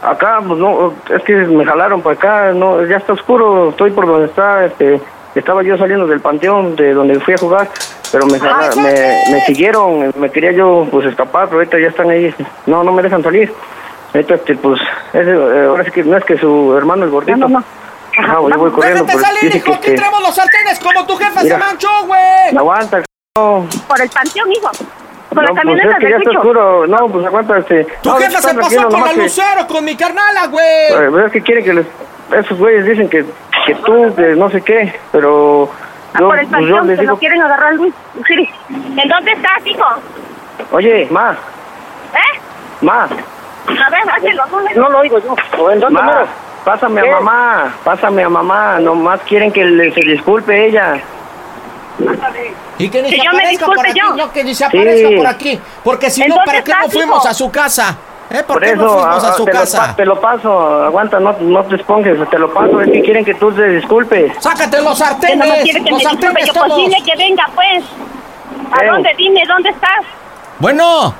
[0.02, 4.06] Acá pues no es que me jalaron para acá no ya está oscuro estoy por
[4.06, 5.00] donde está este
[5.34, 7.68] estaba yo saliendo del panteón de donde fui a jugar
[8.10, 8.92] pero me jala- me,
[9.32, 12.34] me siguieron me quería yo pues escapar pero ahorita ya están ahí.
[12.66, 13.50] No no me dejan salir
[14.14, 14.80] este pues
[15.12, 17.64] ese, eh, ahora sí que no es que su hermano el gordito No, no, no.
[18.18, 21.58] Ajá, yo voy corriendo pero dice que este los sartenes como tu jefa Mira.
[21.58, 22.56] se manchó, güey!
[22.56, 23.02] aguanta
[23.34, 24.70] Por el panteón, hijo.
[25.30, 28.16] Por no, la pues es que ya está oscuro no pues aguanta este Tu no,
[28.16, 31.10] jefa se pasó con la nomás que- Lucero, con mi carnala, güey.
[31.10, 31.86] Pues es que quieren que les...
[32.32, 33.24] Esos güeyes dicen que,
[33.66, 35.70] que tú, que no sé qué, pero...
[36.14, 37.12] Ah, Yo, por el pues yo panteón, les que digo...
[37.14, 37.94] no quieren agarrar Luis.
[38.26, 38.48] Sí.
[38.68, 39.84] ¿En dónde estás, hijo?
[40.72, 42.38] Oye, ma, ¿Eh?
[42.82, 43.08] ma,
[43.68, 44.42] A ver, hácelo.
[44.50, 44.74] ¿dónde?
[44.74, 45.70] no lo oigo yo.
[45.70, 46.24] ¿En dónde ma,
[46.64, 51.00] pásame a mamá, pásame a mamá, nomás quieren que le, se disculpe ella.
[52.78, 54.16] Y que ni Que se yo me aparezca por aquí, yo.
[54.16, 55.16] no, que ni se aparezca Sí.
[55.16, 55.60] por aquí.
[55.84, 57.28] Porque si ¿En no, ¿para qué no fuimos hijo?
[57.28, 57.96] a su casa?
[58.30, 58.42] ¿Eh?
[58.44, 59.78] ¿Por, Por qué no eso, fuimos a ah, su te, lo, casa?
[59.86, 63.24] pa- te lo paso, aguanta, no, no te esponjes, te lo paso, es que quieren
[63.24, 64.32] que tú te disculpes.
[64.40, 65.62] ¡Sácate los Que no sartenes!
[65.62, 66.24] quiere que me ¡Los disculpe.
[66.24, 66.78] sartenes Yo, pues todos!
[66.78, 67.84] dile que venga, pues.
[68.72, 68.88] ¿A Eh.
[68.88, 69.10] dónde?
[69.18, 70.00] Dime, ¿dónde estás?
[70.58, 71.14] Bueno,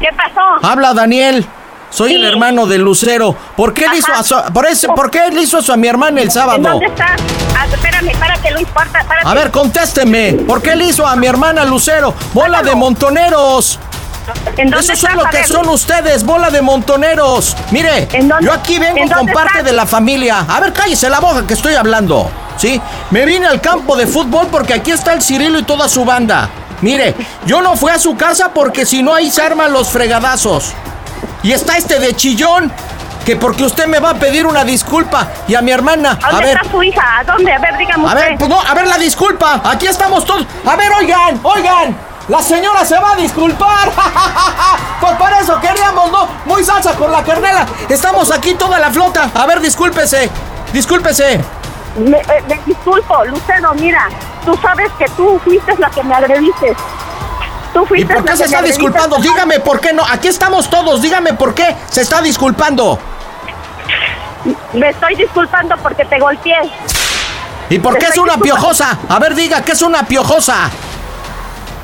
[0.00, 0.66] ¿Qué pasó?
[0.66, 1.44] habla Daniel.
[1.90, 3.34] Soy el hermano de Lucero.
[3.56, 5.88] ¿Por qué le hizo a su, por, ese, ¿Por qué le hizo eso a mi
[5.88, 6.58] hermana el ¿En sábado?
[6.62, 7.12] dónde estás?
[7.58, 9.26] Ah, espérame, párate, Luis, párate, párate.
[9.28, 10.32] A ver, contésteme.
[10.46, 12.12] ¿Por qué le hizo a mi hermana Lucero?
[12.34, 13.78] Bola de montoneros.
[14.56, 15.10] ¿En dónde Eso estás?
[15.10, 17.56] es lo que son ustedes, bola de montoneros.
[17.70, 20.44] Mire, ¿En dónde- yo aquí vengo en con parte de la familia.
[20.48, 22.28] A ver, cállese la boca que estoy hablando.
[22.58, 22.80] ¿Sí?
[23.10, 26.48] Me vine al campo de fútbol porque aquí está el Cirilo y toda su banda.
[26.80, 27.14] Mire,
[27.46, 30.72] yo no fui a su casa porque si no ahí se arman los fregadazos.
[31.46, 32.72] Y está este de chillón
[33.24, 36.18] que porque usted me va a pedir una disculpa y a mi hermana.
[36.20, 37.20] ¿A ver, está su hija?
[37.20, 37.52] ¿A dónde?
[37.52, 38.20] A ver, dígame a usted.
[38.30, 39.60] ver, pues no, a ver la disculpa.
[39.62, 40.44] Aquí estamos todos.
[40.66, 41.96] A ver, oigan, oigan.
[42.26, 43.92] La señora se va a disculpar.
[45.00, 46.26] pues por eso queríamos, ¿no?
[46.46, 47.64] Muy salsa con la carnela.
[47.88, 49.30] Estamos aquí toda la flota.
[49.32, 50.28] A ver, discúlpese.
[50.72, 51.40] Discúlpese.
[51.96, 54.08] Me, eh, me disculpo, Lucero, mira.
[54.44, 56.74] Tú sabes que tú fuiste la que me agrediste.
[57.76, 59.18] Tú ¿Y por qué se está disculpando?
[59.18, 60.02] Dígame por qué no.
[60.02, 61.02] Aquí estamos todos.
[61.02, 62.98] Dígame por qué se está disculpando.
[64.72, 66.56] Me estoy disculpando porque te golpeé.
[67.68, 68.96] ¿Y por Te qué es una piojosa?
[69.10, 70.70] A ver, diga, ¿qué es una piojosa?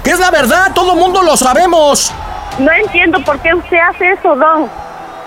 [0.02, 0.72] ¿Qué es la verdad?
[0.74, 2.10] Todo mundo lo sabemos.
[2.58, 4.70] No entiendo por qué usted hace eso, Don.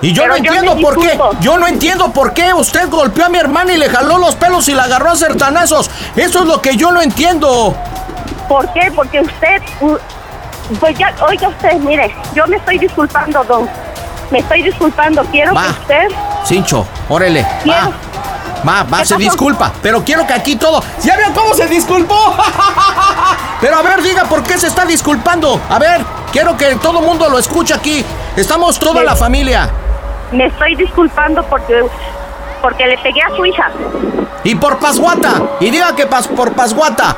[0.02, 1.20] Y yo Pero no entiendo por qué.
[1.42, 4.68] Yo no entiendo por qué usted golpeó a mi hermana y le jaló los pelos
[4.68, 5.92] y la agarró a sertanazos.
[6.16, 7.76] Eso es lo que yo no entiendo.
[8.50, 8.92] ¿Por qué?
[8.96, 9.62] Porque usted...
[10.80, 13.70] Pues ya, oiga usted, mire, yo me estoy disculpando, Don.
[14.32, 15.24] Me estoy disculpando.
[15.26, 15.64] Quiero Va.
[15.66, 16.08] que usted...
[16.46, 17.44] Cincho, órale.
[17.44, 17.50] Va.
[17.64, 17.94] Quiero-
[18.68, 19.72] Va, va, ¿Qué se disculpa.
[19.84, 20.82] Pero quiero que aquí todo.
[21.04, 22.16] ¿Ya vieron cómo se disculpó?
[23.62, 25.62] Pero a ver, diga por qué se está disculpando.
[25.70, 26.02] A ver,
[26.32, 28.04] quiero que todo el mundo lo escuche aquí.
[28.36, 29.06] Estamos toda Sí.
[29.06, 29.70] la familia.
[30.32, 31.86] Me estoy disculpando porque...
[32.60, 33.70] Porque le pegué a su hija.
[34.44, 35.34] Y por Pasguata.
[35.60, 37.16] Y diga que pas- por Pasguata.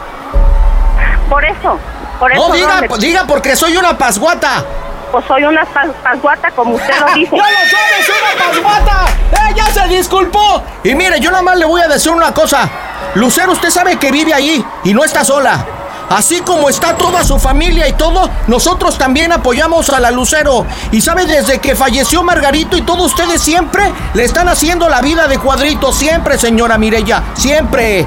[1.29, 1.79] Por eso.
[2.19, 4.63] Por eso, No, diga, Don, diga porque soy una Pasguata.
[5.11, 7.31] Pues soy una pas- pasguata, como usted lo dice.
[7.35, 9.05] ¡Ya lo sabes, una pasguata!
[9.31, 10.61] ¡Eh, ya se disculpó!
[10.83, 12.69] Y mire, yo nada más le voy a decir una cosa.
[13.15, 15.65] Lucero, usted sabe que vive ahí y no está sola.
[16.09, 20.65] Así como está toda su familia y todo, nosotros también apoyamos a la Lucero.
[20.91, 25.27] Y sabe, desde que falleció Margarito y todos ustedes siempre le están haciendo la vida
[25.27, 25.91] de cuadrito.
[25.93, 27.23] Siempre, señora Mirella.
[27.33, 28.05] Siempre.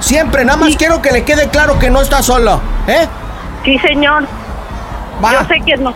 [0.00, 0.44] Siempre.
[0.44, 2.58] Nada más quiero que le quede claro que no está sola.
[2.86, 3.06] ¿Eh?
[3.64, 4.24] Sí, señor.
[5.24, 5.32] Va.
[5.32, 5.94] Yo sé que no.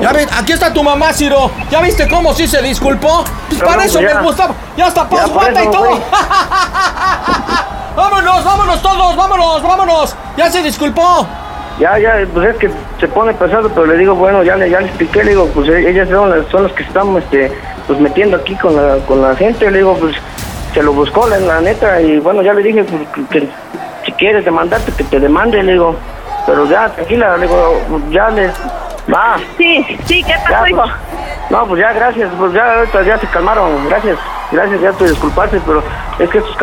[0.00, 1.50] Ya ves, aquí está tu mamá, Ciro.
[1.70, 3.24] ¿Ya viste cómo sí se disculpó?
[3.48, 4.14] Pues No, para no, eso ya.
[4.16, 4.54] me gustaba.
[4.76, 6.00] Ya está por pasguata y todo.
[7.96, 10.16] vámonos, vámonos todos, vámonos, vámonos.
[10.36, 11.26] Ya se disculpó.
[11.78, 12.70] Ya, ya, pues es que
[13.00, 15.68] se pone pesado, pero le digo, bueno, ya le, ya le expliqué, le digo, pues
[15.68, 17.50] eh, ellas son las, son las que estamos, este,
[17.88, 20.14] pues metiendo aquí con la, con la gente, le digo, pues
[20.74, 23.48] se lo buscó la, la neta y bueno, ya le dije, pues, que,
[24.04, 25.94] si quieres demandarte, que te demande, le digo,
[26.46, 28.48] pero ya, tranquila, le digo, ya le,
[29.12, 30.84] va, Sí, sí, ¿qué ya, pasó, pues, hijo?
[31.50, 34.18] no, pues ya, gracias, pues ya, ahorita ya se calmaron, gracias,
[34.50, 35.82] gracias, ya te disculpaste, pero
[36.18, 36.56] es que estos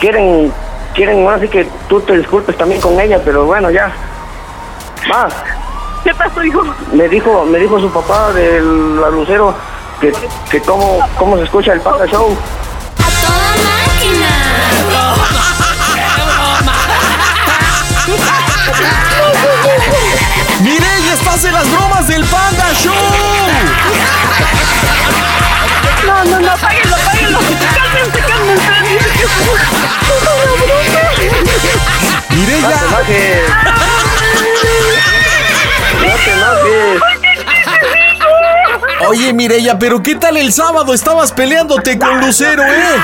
[0.00, 0.52] quieren,
[0.94, 3.92] quieren, ahora sí que tú te disculpes también con ella, pero bueno, ya,
[5.10, 5.28] va.
[6.02, 6.62] ¿Qué pasó, hijo?
[6.92, 9.54] Me dijo, me dijo su papá del la Lucero
[10.00, 10.12] que,
[10.50, 12.36] que cómo, cómo se escucha el Panda Show.
[20.60, 22.94] Mireya, estás en las bromas del Panda Show.
[26.06, 27.38] No, no, no, páguenlo, páguenlo.
[27.38, 28.70] Cálmense, cálmense.
[32.30, 33.48] Mireya, No te enojes.
[36.00, 37.23] No te enojes.
[39.08, 40.94] Oye Mireya, pero ¿qué tal el sábado?
[40.94, 42.96] Estabas peleándote con Lucero, ¿eh?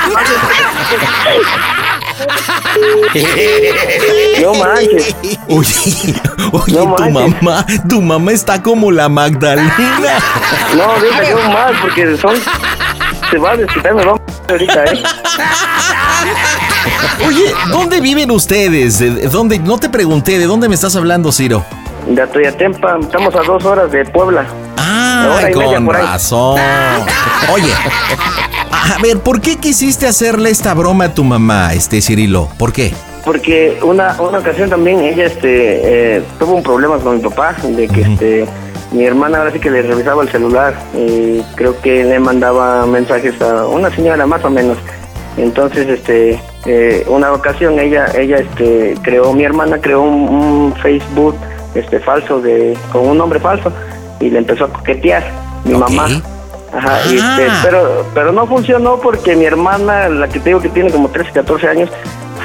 [4.41, 5.15] No manches.
[5.47, 6.15] Oye,
[6.51, 7.41] oye, No tu manches.
[7.41, 9.73] mamá, tu mamá está como la Magdalena.
[10.75, 12.35] No, deja yo mal porque son.
[13.29, 15.03] Se va a desquitar, me va a ahorita, ¿eh?
[17.27, 18.99] Oye, ¿dónde viven ustedes?
[18.99, 19.59] ¿De- de ¿Dónde?
[19.59, 21.63] No te pregunté, ¿de dónde me estás hablando, Ciro?
[22.07, 24.45] De Atoyatempa, estamos a dos horas de Puebla.
[24.93, 26.59] Ah, con razón.
[27.51, 27.71] Oye,
[28.71, 32.49] a ver, ¿por qué quisiste hacerle esta broma a tu mamá, este Cirilo?
[32.57, 32.93] ¿Por qué?
[33.23, 37.87] Porque una, una ocasión también ella este, eh, tuvo un problema con mi papá, de
[37.87, 38.47] que este,
[38.91, 43.39] mi hermana ahora sí que le revisaba el celular y creo que le mandaba mensajes
[43.41, 44.77] a una señora más o menos.
[45.37, 51.35] Entonces este eh, una ocasión ella, ella este, creó, mi hermana creó un, un Facebook
[51.73, 53.71] este falso de, con un nombre falso
[54.21, 55.23] y le empezó a coquetear
[55.65, 55.79] mi Ok.
[55.89, 56.07] mamá.
[56.73, 56.99] Ajá, Ah.
[57.05, 61.09] este, pero, pero no funcionó porque mi hermana, la que te digo que tiene como
[61.09, 61.89] 13, 14 años,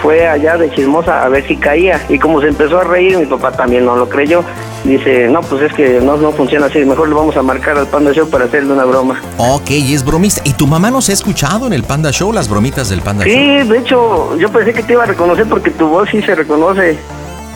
[0.02, 2.00] fue allá de chismosa a ver si caía.
[2.08, 4.42] Y como se empezó a reír, mi papá también no lo creyó.
[4.84, 7.86] Dice, no, pues es que no, no funciona así, mejor le vamos a marcar al
[7.86, 9.20] Panda Show para hacerle una broma.
[9.38, 10.42] Ok, y es bromista.
[10.44, 13.32] ¿Y tu mamá nos ha escuchado en el Panda Show, las bromitas del Panda Show?
[13.32, 16.34] Sí, de hecho, yo pensé que te iba a reconocer porque tu voz sí se
[16.34, 16.98] reconoce.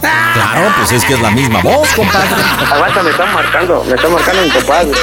[0.00, 2.28] Claro, pues es que es la misma voz, compadre.
[2.72, 4.98] Aguanta, me están marcando, me están marcando mi güey.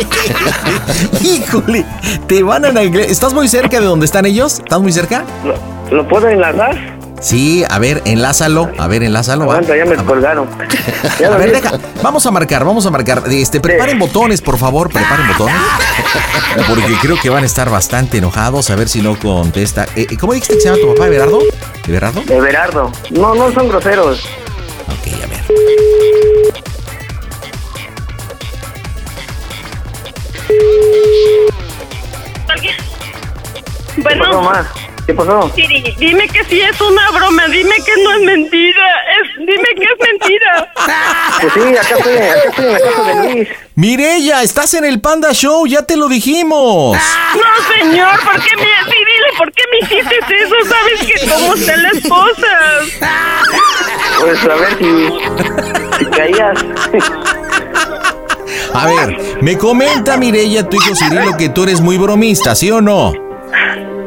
[1.37, 1.85] Híjole,
[2.27, 2.81] te van a...
[2.81, 4.59] ¿Estás muy cerca de donde están ellos?
[4.59, 5.23] ¿Estás muy cerca?
[5.43, 6.97] ¿Lo, lo puedo enlazar?
[7.19, 8.69] Sí, a ver, enlázalo.
[8.77, 9.47] A ver, enlázalo.
[9.47, 9.53] va.
[9.55, 10.47] Aguanta, ya me A- colgaron.
[11.19, 11.71] Ya A ver, deja.
[12.03, 13.23] Vamos a marcar, vamos a marcar.
[13.29, 15.55] Este, preparen botones, por favor, preparen botones.
[16.67, 18.69] Porque creo que van a estar bastante enojados.
[18.69, 19.87] A ver si no contesta.
[19.95, 21.39] Eh, ¿Cómo dijiste que se llama tu papá, Everardo?
[21.87, 22.21] ¿Everardo?
[22.29, 22.91] Everardo.
[23.11, 24.27] No, no son groseros.
[24.87, 26.57] Ok, a ver.
[33.95, 34.71] ¿Qué pasó, Bueno, ma?
[35.05, 35.51] ¿Qué pasó?
[35.55, 38.85] Dime que sí es una broma, dime que no es mentira,
[39.21, 40.73] es, dime que es mentira.
[41.39, 43.47] Pues sí, acá estoy, acá estoy en la casa de Luis.
[43.75, 46.97] Mirella, estás en el Panda Show, ya te lo dijimos.
[47.35, 50.55] No, señor, ¿por qué me, sí, dile, ¿por qué me hiciste eso?
[50.67, 52.87] Sabes que cómo están las cosas.
[54.19, 55.09] Pues a ver si,
[55.99, 56.65] si caías.
[58.73, 62.81] A ver, me comenta Mirella, tu hijo Cirilo, que tú eres muy bromista, ¿sí o
[62.81, 63.26] no?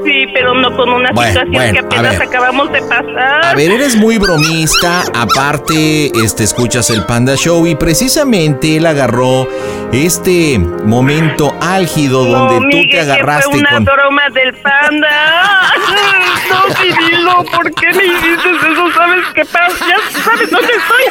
[0.05, 2.29] Sí, pero no con una Bueno, situación bueno, que apenas ver.
[2.29, 3.45] acabamos de pasar.
[3.45, 9.47] A ver, eres muy bromista, aparte, este, escuchas el Panda Show y precisamente él agarró
[9.93, 13.85] este momento álgido donde no, tú Miguel, te que agarraste fue una con...
[13.85, 15.73] broma del panda.
[16.51, 18.91] No, Cirilo, ¿por qué me hiciste eso?
[18.93, 19.87] ¿Sabes qué pasa?
[19.87, 21.05] Ya sabes dónde estoy.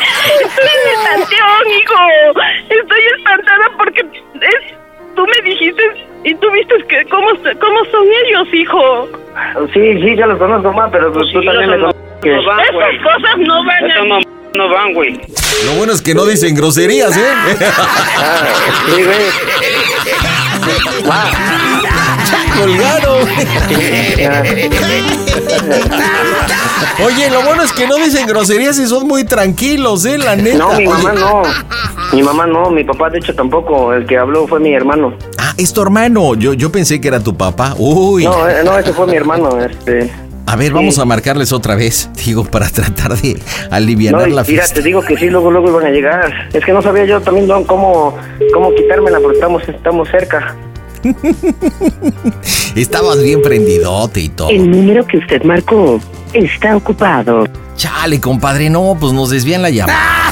[0.43, 2.43] Estoy en el panteón, hijo.
[2.69, 4.78] Estoy espantada porque es...
[5.20, 5.84] Tú me dijiste
[6.24, 7.28] y tú viste que cómo,
[7.59, 9.09] cómo son ellos, hijo.
[9.74, 11.99] Sí, sí, ya los conozco más, pero pues tú también me conoces.
[12.22, 14.20] que- Esas cosas no van a...
[14.55, 15.20] no van, güey.
[15.65, 17.34] Lo bueno es que no dicen groserías, ¿eh?
[18.17, 18.47] Ah,
[18.95, 19.17] sí, güey.
[22.57, 23.27] Colgaron.
[27.05, 30.17] Oye, lo bueno es que no dicen groserías y son muy tranquilos, ¿eh?
[30.17, 30.57] La neta.
[30.57, 31.41] No, mi Oye, mamá no.
[32.11, 33.93] Mi mamá no, mi papá de hecho tampoco.
[33.93, 35.13] El que habló fue mi hermano.
[35.38, 36.36] Ah, es tu hermano.
[36.36, 37.75] Yo, yo pensé que era tu papá.
[37.77, 38.25] Uy.
[38.25, 39.57] No, eh, no, ese fue mi hermano.
[39.63, 40.09] Este.
[40.45, 44.43] A ver, vamos a marcarles otra vez, digo, para tratar de aliviar No, la mira,
[44.43, 44.73] fiesta.
[44.75, 46.49] te digo que sí, luego, luego iban a llegar.
[46.51, 48.17] Es que no sabía yo también no, cómo,
[48.51, 50.55] cómo quitármela porque estamos, estamos cerca.
[52.76, 54.50] Estabas bien prendidote y todo.
[54.50, 56.00] El número que usted marcó
[56.34, 57.45] está ocupado.
[57.76, 60.32] Chale, compadre, no, pues nos desvían la llamada.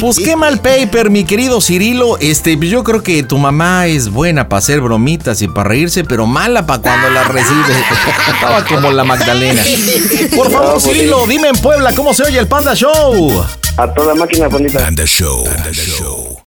[0.00, 2.18] Pues qué mal paper, mi querido Cirilo.
[2.18, 6.04] Este, pues yo creo que tu mamá es buena para hacer bromitas y para reírse,
[6.04, 7.74] pero mala para cuando la recibe.
[8.34, 9.62] Estaba como la Magdalena.
[10.34, 13.44] Por favor, Cirilo, dime en Puebla cómo se oye el Panda Show.
[13.76, 14.78] A toda máquina bonita.
[14.80, 15.44] Panda Show.
[15.44, 16.38] Panda Show.